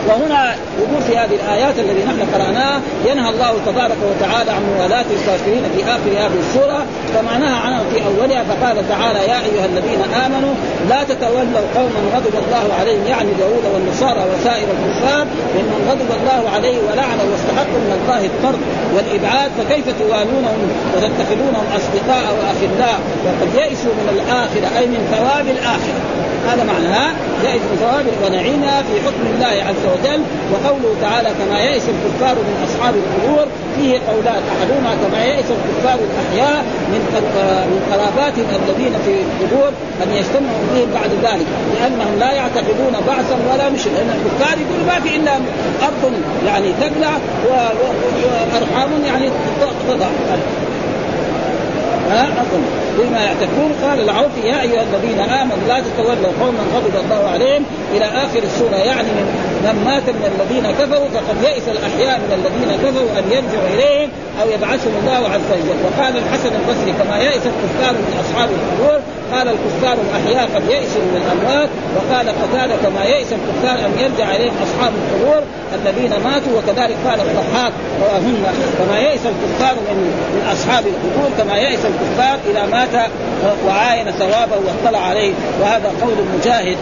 وهنا 0.09 0.55
يقول 0.79 1.03
في 1.03 1.17
هذه 1.17 1.35
الآيات 1.35 1.79
الذي 1.79 2.05
نحن 2.05 2.21
قراناها 2.35 2.81
ينهى 3.07 3.31
الله 3.31 3.53
تبارك 3.67 3.97
وتعالى 4.11 4.51
عن 4.51 4.63
موالاة 4.77 5.05
الكافرين 5.21 5.63
في 5.77 5.85
آخر 5.85 6.11
هذه 6.27 6.39
السورة 6.49 6.85
نهى 7.39 7.57
عنه 7.67 7.83
في 7.95 7.99
أولها 8.07 8.45
فقال 8.45 8.89
تعالى 8.89 9.19
يا 9.19 9.39
أيها 9.49 9.67
الذين 9.67 10.03
آمنوا 10.27 10.55
لا 10.89 11.05
تتولوا 11.05 11.67
قوما 11.77 12.01
غضب 12.15 12.35
الله 12.43 12.75
عليهم. 12.81 13.07
يعني 13.07 13.29
اليهود 13.33 13.65
والنصارى 13.75 14.23
وسائر 14.31 14.69
الكفار 14.77 15.27
ممن 15.57 15.79
غضب 15.91 16.11
الله 16.21 16.51
عليه 16.55 16.79
ولعنه 16.79 17.23
واستحقوا 17.31 17.81
من 17.87 17.93
الله 18.01 18.21
الطرد 18.27 18.61
والإبعاد 18.95 19.51
فكيف 19.59 19.85
توالونهم 19.99 20.61
وتتخذونهم 20.95 21.67
أصدقاء 21.77 22.27
وأخلاء؟ 22.39 22.99
وقد 23.25 23.55
يئسوا 23.55 23.95
من 24.01 24.09
الآخرة 24.17 24.79
أي 24.79 24.87
من 24.87 25.01
ثواب 25.15 25.47
الآخرة. 25.57 26.01
هذا 26.49 26.65
معنى 26.65 27.15
يئس 27.45 27.63
من 27.71 27.77
ثواب 27.81 28.07
ونعيمها 28.25 28.83
في 28.83 28.95
حكم 29.07 29.25
الله 29.35 29.55
عز 29.69 29.85
وجل 29.93 29.98
وقوله 30.53 30.95
تعالى 31.01 31.29
كما 31.39 31.61
يئس 31.61 31.83
الكفار 31.95 32.35
من 32.35 32.55
أصحاب 32.67 32.95
القبور 32.95 33.47
فيه 33.77 33.99
قولان 34.11 34.43
أحدهما 34.53 34.93
كما 35.03 35.25
يئس 35.25 35.49
الكفار 35.59 35.99
الأحياء 36.09 36.65
من 36.93 37.03
من 37.71 37.81
قراباتهم 37.93 38.47
الذين 38.63 38.95
في 39.05 39.13
القبور 39.27 39.69
أن 40.03 40.09
يجتمعوا 40.19 40.63
بهم 40.75 40.89
بعد 40.95 41.11
ذلك 41.23 41.47
لأنهم 41.75 42.19
لا 42.19 42.33
يعتقدون 42.33 42.95
بعثا 43.07 43.37
ولا 43.53 43.71
نشر 43.71 43.91
لأن 43.91 44.11
الكفار 44.19 44.59
يقول 44.59 44.81
ما 44.87 45.01
في 45.01 45.17
إلا 45.17 45.35
أرض 45.83 46.13
يعني 46.47 46.73
تبلع 46.81 47.13
وأرحام 47.49 48.91
يعني 49.07 49.31
تضع. 49.89 50.07
أظن 52.13 52.63
بما 52.99 53.21
يعتقون 53.21 53.73
قال 53.83 54.01
العوفي 54.01 54.41
يا 54.45 54.61
أيها 54.63 54.83
الذين 54.83 55.21
آمنوا 55.21 55.69
لا 55.69 55.81
تتولوا 55.81 56.33
قوما 56.41 56.63
غضب 56.75 56.95
الله 57.05 57.29
عليهم 57.29 57.63
إلى 57.95 58.05
آخر 58.05 58.43
السورة 58.43 58.77
يعني 58.77 59.09
من, 59.09 59.27
من 59.65 59.85
مات 59.85 60.07
من 60.19 60.25
الذين 60.33 60.67
كفروا 60.81 61.09
فقد 61.09 61.37
يئس 61.43 61.69
الأحياء 61.69 62.19
من 62.19 62.31
الذين 62.39 62.71
كفروا 62.85 63.11
أن 63.19 63.25
يرجعوا 63.37 63.69
إليهم 63.75 64.11
أو 64.43 64.47
يبعثهم 64.51 64.95
الله 65.01 65.29
عز 65.35 65.49
وجل. 65.53 65.79
وقال 65.87 66.13
الحسن 66.17 66.53
البصري 66.61 66.93
كما 66.93 67.17
يئس 67.19 67.45
الكفار 67.53 67.93
من 67.93 68.13
أصحاب 68.23 68.49
القبور 68.59 69.01
قال 69.33 69.49
الكفار 69.49 69.97
الأحياء 70.07 70.49
قد 70.55 70.63
يئسوا 70.71 71.03
من 71.03 71.17
الأموات 71.23 71.69
وقال 71.97 72.27
قتاده 72.29 72.77
كما 72.85 73.05
يئس 73.05 73.31
الكفار 73.33 73.87
أن 73.87 73.93
يرجع 73.99 74.37
إليهم 74.37 74.55
أصحاب 74.67 74.93
القبور 75.01 75.43
الذين 75.75 76.11
ماتوا 76.25 76.53
وكذلك 76.59 76.97
قال 77.07 77.21
الضحاك 77.21 77.73
رواهن 78.01 78.45
كما 78.79 78.99
يئس 78.99 79.21
الكفار 79.27 79.75
من 79.75 79.99
من 80.35 80.43
أصحاب 80.53 80.85
القبور 80.87 81.31
كما 81.39 81.57
يئس 81.57 81.81
الكفار 81.85 82.39
إذا 82.51 82.67
مات 82.67 83.11
وعاين 83.67 84.11
ثوابه 84.11 84.57
واطلع 84.67 84.99
عليه. 84.99 85.33
وهذا 85.61 85.93
قول 86.03 86.15
مجاهد. 86.39 86.77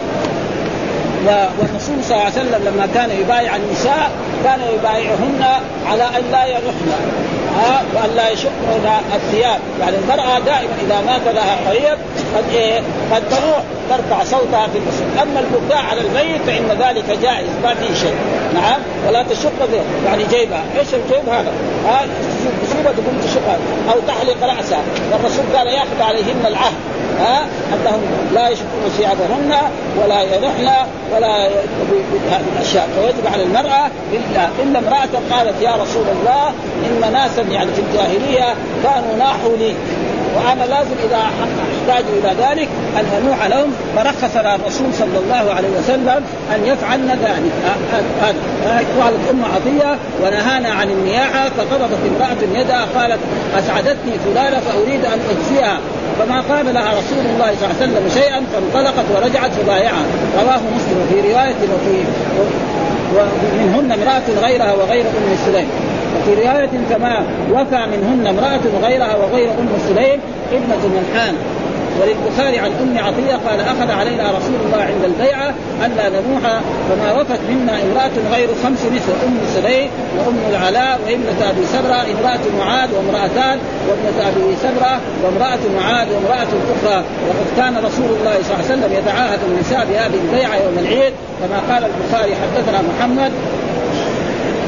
والرسول 1.59 2.03
صلى 2.03 2.11
الله 2.11 2.25
عليه 2.25 2.33
وسلم 2.33 2.61
لما 2.65 2.87
كان 2.93 3.09
يبايع 3.11 3.55
النساء 3.55 4.11
كان 4.43 4.59
يبايعهن 4.75 5.43
على 5.87 6.03
أن 6.03 6.23
لا 6.31 6.45
يرحن 6.45 6.91
ها 7.57 7.83
وأن 7.95 8.15
لا 8.15 8.29
يشقن 8.29 8.51
الثياب. 9.15 9.59
يعني 9.79 9.97
المرأة 9.97 10.39
دائما 10.39 10.73
إذا 10.85 11.01
مات 11.07 11.35
لها 11.35 11.69
قريب 11.69 11.97
قد 12.35 12.43
إيه؟ 12.53 12.79
قد 13.11 13.23
تروح 13.29 13.61
ترفع 13.89 14.23
صوتها 14.23 14.67
في 14.67 14.77
المسجد. 14.77 15.07
أما 15.21 15.39
البكاء 15.39 15.85
على 15.91 16.01
الميت 16.01 16.41
فإن 16.41 16.77
ذلك 16.79 17.17
جائز 17.21 17.49
ما 17.63 17.73
في 17.73 17.95
شيء. 17.95 18.15
نعم؟ 18.53 18.79
ولا 19.07 19.23
تشق 19.23 19.51
يعني 20.05 20.23
جيبها. 20.23 20.63
إيش 20.79 20.87
الجيب 20.93 21.29
هذا؟ 21.29 21.51
ها؟ 21.87 22.05
تصيبها 22.63 22.91
تقوم 22.91 23.21
تشقها. 23.23 23.57
أو 23.93 23.99
تحلق 24.07 24.57
رأسها. 24.57 24.81
والرسول 25.11 25.45
قال 25.57 25.67
يأخذ 25.67 26.01
عليهن 26.01 26.45
العهد. 26.45 26.73
ها؟ 27.19 27.45
أنهم 27.73 28.01
لا 28.33 28.49
يشقون 28.49 28.91
ثيابهن 28.97 29.53
ولا 30.03 30.21
ينحن 30.21 30.69
ولا 31.15 31.49
بهذه 31.91 32.43
الأشياء. 32.55 32.89
فيجب 32.95 33.33
على 33.33 33.43
المرأة 33.43 33.91
الا 34.13 34.49
الا 34.63 34.79
امرأة 34.79 35.09
قالت 35.31 35.61
يا 35.61 35.71
رسول 35.71 36.05
الله 36.19 36.47
إن 36.85 37.13
ناسا 37.13 37.45
يعني 37.51 37.69
في 37.75 37.81
الجاهلية 37.81 38.53
كانوا 38.83 39.17
ناحوا 39.17 39.57
لي. 39.57 39.73
وأنا 40.35 40.63
لازم 40.63 40.95
إذا 41.07 41.17
احتاجوا 41.17 42.09
إلى 42.19 42.31
ذلك 42.43 42.67
أن 42.99 43.05
أنوح 43.21 43.45
لهم. 43.45 43.71
فرخص 43.95 44.35
لنا 44.35 44.55
الرسول 44.55 44.93
صلى 44.93 45.17
الله 45.23 45.53
عليه 45.53 45.69
وسلم 45.79 46.23
أن 46.55 46.65
يفعلن 46.65 47.09
ذلك. 47.09 47.51
قالت 49.01 49.29
ام 49.29 49.45
عطية. 49.45 49.97
ونهانا 50.23 50.69
عن 50.69 50.89
النياحة. 50.89 51.49
فقبضت 51.49 51.99
امرأة 52.07 52.59
يدها 52.59 52.85
قالت 52.95 53.19
أسعدتني 53.59 54.13
فلانة 54.25 54.59
فأريد 54.59 55.05
أن 55.05 55.19
أجزيها. 55.29 55.79
فما 56.19 56.41
قال 56.41 56.73
لها 56.73 56.89
رسول 56.89 57.25
الله 57.33 57.55
صلى 57.59 57.65
الله 57.65 57.75
عليه 57.81 57.91
وسلم 57.91 58.09
شيئا 58.21 58.43
فانطلقت 58.53 59.05
ورجعت 59.15 59.51
فبايعها 59.51 60.05
رواه 60.41 60.61
مسلم 60.75 61.07
في 61.09 61.31
رواية 61.31 61.55
وفي 61.73 62.03
ومنهن 63.15 63.91
امرأة 63.91 64.47
غيرها 64.47 64.73
وغير 64.73 65.05
أم 65.05 65.37
سليم. 65.45 65.69
وفي 66.15 66.41
رواية 66.41 66.69
كما 66.89 67.23
وفى 67.51 67.85
منهن 67.91 68.27
امرأة 68.27 68.87
غيرها 68.87 69.15
وغير 69.15 69.49
أم 69.51 69.69
سليم 69.87 70.19
ابنة 70.53 70.87
منحان 70.97 71.35
وللبخاري 72.01 72.59
عن 72.59 72.71
أم 72.81 72.97
عطية 72.97 73.35
قال 73.49 73.59
أخذ 73.61 73.91
علينا 73.91 74.23
رسول 74.23 74.55
الله 74.65 74.83
عند 74.83 75.03
البيعة 75.03 75.53
ألا 75.85 76.09
ننوح 76.09 76.41
فما 76.89 77.21
وفت 77.21 77.39
منا 77.49 77.73
امرأة 77.83 78.35
غير 78.35 78.47
خمس 78.63 78.79
نسوة 78.85 79.15
أم 79.27 79.37
سليم 79.55 79.89
وأم 80.17 80.37
العلاء 80.49 80.99
وابنة 81.05 81.49
أبي 81.49 81.65
سبرة 81.65 81.95
امرأة 81.95 82.45
معاذ 82.59 82.89
وامرأتان 82.95 83.57
وابنة 83.89 84.27
أبي 84.29 84.55
سبرة 84.55 85.01
وامرأة 85.23 85.59
معاذ 85.79 86.07
وامرأة 86.13 86.47
أخرى. 86.73 87.03
وقد 87.27 87.47
كان 87.57 87.77
رسول 87.77 88.09
الله 88.19 88.35
صلى 88.43 88.53
الله 88.53 88.65
عليه 88.65 88.73
وسلم 88.73 88.93
يتعاهد 88.93 89.39
النساء 89.51 89.85
بهذه 89.89 90.19
البيعة 90.25 90.55
يوم 90.55 90.77
العيد 90.79 91.13
كما 91.39 91.73
قال 91.73 91.83
البخاري 91.89 92.35
حدثنا 92.35 92.81
محمد 92.89 93.31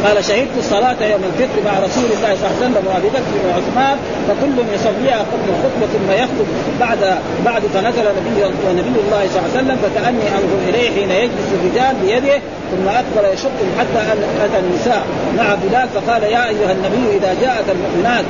قال 0.06 0.26
شهدت 0.26 0.56
الصلاة 0.58 1.00
يوم 1.14 1.24
الفطر 1.30 1.58
مع 1.66 1.80
رسول 1.80 2.10
الله 2.16 2.32
صلى 2.36 2.48
الله 2.48 2.56
عليه 2.56 2.66
وسلم 2.66 2.84
وأبي 2.88 3.10
بكر 3.18 3.34
وعثمان 3.48 3.98
فكل 4.28 4.56
يصليها 4.76 5.20
قبل 5.32 5.48
الخطبة 5.54 5.86
ثم 5.94 6.12
يخطب. 6.12 6.48
بعد 6.80 7.00
بعد 7.46 7.62
فنزل 7.74 8.06
نبي 8.20 8.44
ونبي 8.68 9.00
الله 9.06 9.22
صلى 9.32 9.40
الله 9.40 9.50
عليه 9.56 9.60
وسلم 9.60 9.78
فكأني 9.84 10.26
أنظر 10.38 10.60
إليه 10.70 10.90
حين 10.96 11.12
يجلس 11.12 11.50
الرجال 11.58 11.96
بيده 12.02 12.38
ثم 12.72 12.88
أقبل 12.88 13.34
يشق 13.34 13.58
حتى 13.80 14.02
أن 14.12 14.20
أتى 14.46 14.60
النساء 14.60 15.04
مع 15.38 15.56
بلال 15.64 15.88
فقال 15.96 16.24
يا 16.24 16.48
أيها 16.48 16.72
النبي 16.72 17.18
إذا 17.18 17.36
جاءك 17.42 17.66
المؤمنات 17.76 18.26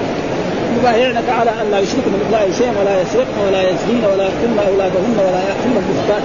يبايعنك 0.78 1.30
على 1.40 1.52
أن 1.62 1.72
لا 1.72 1.80
يشركن 1.80 2.12
بالله 2.20 2.44
شيئا 2.58 2.74
ولا 2.82 3.02
يسرقن 3.02 3.38
ولا 3.48 3.62
يزنين 3.62 4.04
ولا 4.14 4.24
يقتلن 4.24 4.60
أولادهن 4.68 5.16
ولا 5.26 5.42
ياتين 5.50 5.76
البهتان 5.82 6.24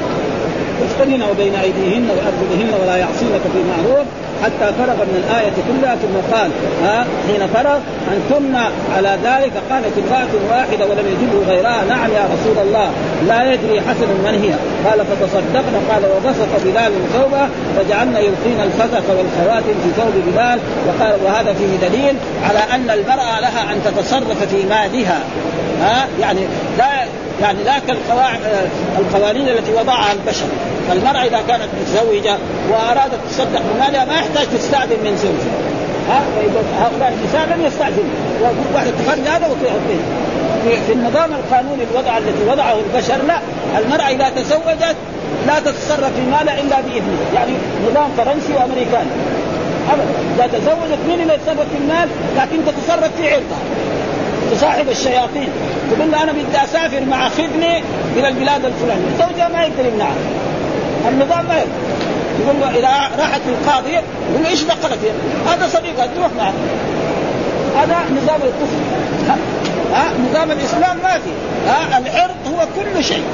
يفترين 0.85 1.23
وبين 1.31 1.55
أيديهن 1.55 2.09
وأرجلهن 2.17 2.71
ولا 2.83 2.97
يعصينك 2.97 3.45
في 3.53 3.61
معروف 3.73 4.07
حتى 4.45 4.73
فرغ 4.79 4.95
من 5.11 5.25
الآية 5.25 5.53
كلها 5.69 5.97
ثم 5.97 6.37
قال 6.37 6.51
ها 6.85 7.07
حين 7.27 7.47
فرغ 7.55 7.79
أنتن 8.15 8.57
على 8.97 9.19
ذلك 9.25 9.53
قالت 9.71 9.95
امرأة 9.99 10.33
واحدة 10.51 10.87
ولم 10.87 11.07
يجبه 11.13 11.53
غيرها. 11.53 11.85
نعم 11.89 12.11
يا 12.13 12.29
رسول 12.35 12.67
الله 12.67 12.91
لا 13.29 13.53
يدري 13.53 13.81
حسن 13.81 14.09
من 14.25 14.35
هي. 14.43 14.55
قال 14.91 15.07
فتصدقنا. 15.07 15.79
قال 15.91 16.03
وبسط 16.17 16.65
بلال 16.65 16.93
ثوبه 17.15 17.49
وجعلنا 17.79 18.19
يلقين 18.19 18.61
الخزف 18.61 19.11
والخواتم 19.11 19.75
في 19.83 19.91
ثوب 19.97 20.15
بلال. 20.27 20.59
وقال 20.87 21.15
وهذا 21.25 21.55
فيه 21.55 21.89
دليل 21.89 22.17
على 22.49 22.59
أن 22.75 22.91
المرأة 22.91 23.41
لها 23.41 23.73
أن 23.73 23.81
تتصرف 23.85 24.43
في 24.51 24.67
مالها. 24.67 25.21
ها 25.83 26.07
يعني 26.21 26.41
لا 26.79 26.91
يعني 27.43 27.59
لا 27.65 27.77
القوانين 28.99 29.49
التي 29.49 29.73
وضعها 29.73 30.13
البشر. 30.13 30.47
فالمرأة 30.89 31.23
إذا 31.25 31.43
كانت 31.49 31.69
متزوجة 31.81 32.37
وأرادت 32.71 33.21
تصدق 33.31 33.63
بمالها 33.75 34.05
ما 34.05 34.15
يحتاج 34.15 34.47
تستأذن 34.55 34.99
من 35.05 35.17
زوجها. 35.17 35.75
ها؟ 36.09 36.23
هؤلاء 36.81 37.13
النساء 37.19 37.57
لم 37.57 37.65
يستأذنوا 37.67 38.05
واحدة 38.75 38.91
تخرج 38.91 39.21
هذا 39.21 39.47
وتعطيه 39.47 40.03
في, 40.87 40.93
النظام 40.93 41.31
القانوني 41.33 41.83
الوضع 41.93 42.19
الذي 42.19 42.45
وضعه 42.49 42.75
البشر 42.75 43.17
لا. 43.27 43.39
المرأة 43.79 44.09
إذا 44.09 44.29
تزوجت 44.29 44.97
لا 45.47 45.61
تتصرف 45.61 46.13
في 46.17 46.21
مالها 46.31 46.61
إلا 46.61 46.81
بإذنه. 46.81 47.19
يعني 47.35 47.53
نظام 47.91 48.11
فرنسي 48.17 48.53
وأمريكاني. 48.53 49.11
أبدا. 49.93 50.15
إذا 50.37 50.59
تزوجت 50.59 50.99
مين 51.09 51.21
اللي 51.21 51.35
يتصرف 51.35 51.69
في 51.73 51.79
المال؟ 51.81 52.09
لكن 52.37 52.57
تتصرف 52.67 53.11
في 53.17 53.29
عرضها. 53.29 53.59
تصاحب 54.53 54.89
الشياطين. 54.89 55.49
تقول 55.91 56.11
له 56.13 56.23
أنا 56.23 56.33
بدي 56.33 56.65
أسافر 56.65 57.01
مع 57.01 57.29
خدمه 57.29 57.83
إلى 58.17 58.29
البلاد 58.29 58.65
الفلانية. 58.65 59.11
زوجها 59.19 59.49
ما 59.49 59.63
يقدر 59.63 59.87
يمنعها. 59.93 60.44
النظام 61.09 61.45
ما 61.49 61.55
يقدر 61.55 61.95
يقول 62.41 62.77
إذا 62.77 62.89
راحت 63.19 63.41
للقاضي 63.47 63.93
يقول 63.93 64.43
له 64.43 64.49
إيش 64.49 64.63
دخلك 64.63 64.99
هذا 65.47 65.69
صديقها 65.69 66.07
تروح 66.07 66.31
معه. 66.39 66.53
هذا 67.77 67.97
نظام 68.23 68.41
الكفر 68.43 68.79
ها؟ 69.95 70.05
نظام 70.31 70.51
الإسلام 70.51 70.97
ما 70.97 71.13
في. 71.13 71.31
ها؟ 71.69 71.99
العرض 71.99 72.35
هو 72.49 72.67
كل 72.77 73.05
شيء. 73.05 73.25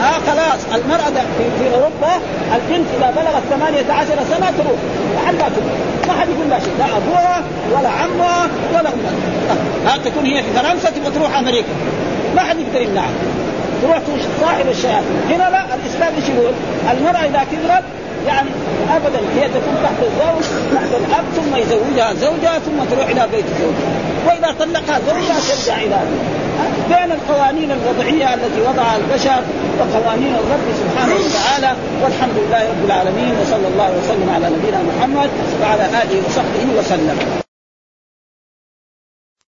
ها؟ 0.00 0.12
خلاص 0.12 0.60
المرأة 0.74 1.10
في, 1.10 1.44
في 1.58 1.74
أوروبا 1.74 2.12
البنت 2.54 2.86
إذا 2.98 3.10
بلغت 3.10 3.42
18 3.50 4.06
سنة 4.06 4.50
تروح. 4.50 4.78
محلها 5.16 5.48
تروح. 5.48 5.74
ما 6.08 6.20
حد 6.20 6.28
يقول 6.28 6.50
لها 6.50 6.60
شيء. 6.60 6.72
لا 6.78 6.84
أبوها 6.84 7.42
ولا 7.72 7.88
عمها 7.88 8.48
ولا 8.70 8.80
أمها. 8.80 9.12
ها؟ 9.86 9.98
تكون 10.04 10.26
هي 10.26 10.42
في 10.42 10.48
فرنسا 10.52 10.90
تبغى 10.90 11.10
تروح 11.10 11.38
أمريكا. 11.38 11.68
ما 12.36 12.42
حد 12.42 12.58
يقدر 12.58 12.80
يمنعها. 12.80 13.10
تروح 13.82 13.98
صاحب 14.40 14.68
الشياطين 14.68 15.20
هنا 15.30 15.50
لا 15.50 15.74
الإسلام 15.74 16.14
إيش 16.14 16.28
يقول؟ 16.28 16.52
المرأة 16.92 17.24
إذا 17.30 17.42
كبرت 17.52 17.84
يعني 18.26 18.50
ابدا 18.96 19.20
هي 19.36 19.48
تكون 19.48 19.76
تحت 19.82 20.00
الزوج 20.02 20.44
تحت 20.74 20.90
الأب 21.00 21.24
ثم 21.36 21.56
يزوجها 21.56 22.14
زوجها 22.14 22.58
ثم 22.58 22.78
تروح 22.90 23.08
إلى 23.08 23.28
بيت 23.32 23.44
زوجها. 23.60 23.92
وإذا 24.26 24.54
طلقها 24.58 25.00
زوجها 25.08 25.38
ترجع 25.48 25.76
إلى 25.76 25.98
بين 26.88 27.12
القوانين 27.12 27.70
الوضعية 27.70 28.34
التي 28.34 28.60
وضعها 28.60 28.96
البشر 28.96 29.42
وقوانين 29.78 30.34
الرب 30.34 30.66
سبحانه 30.82 31.14
وتعالى. 31.14 31.76
والحمد 32.02 32.34
لله 32.36 32.62
رب 32.70 32.84
العالمين 32.84 33.32
وصلى 33.42 33.68
الله 33.72 33.90
وسلم 33.98 34.30
على 34.34 34.46
نبينا 34.46 34.78
محمد 34.82 35.30
وعلى 35.62 35.84
آله 35.84 36.22
وصحبه 36.26 36.78
وسلم. 36.78 37.47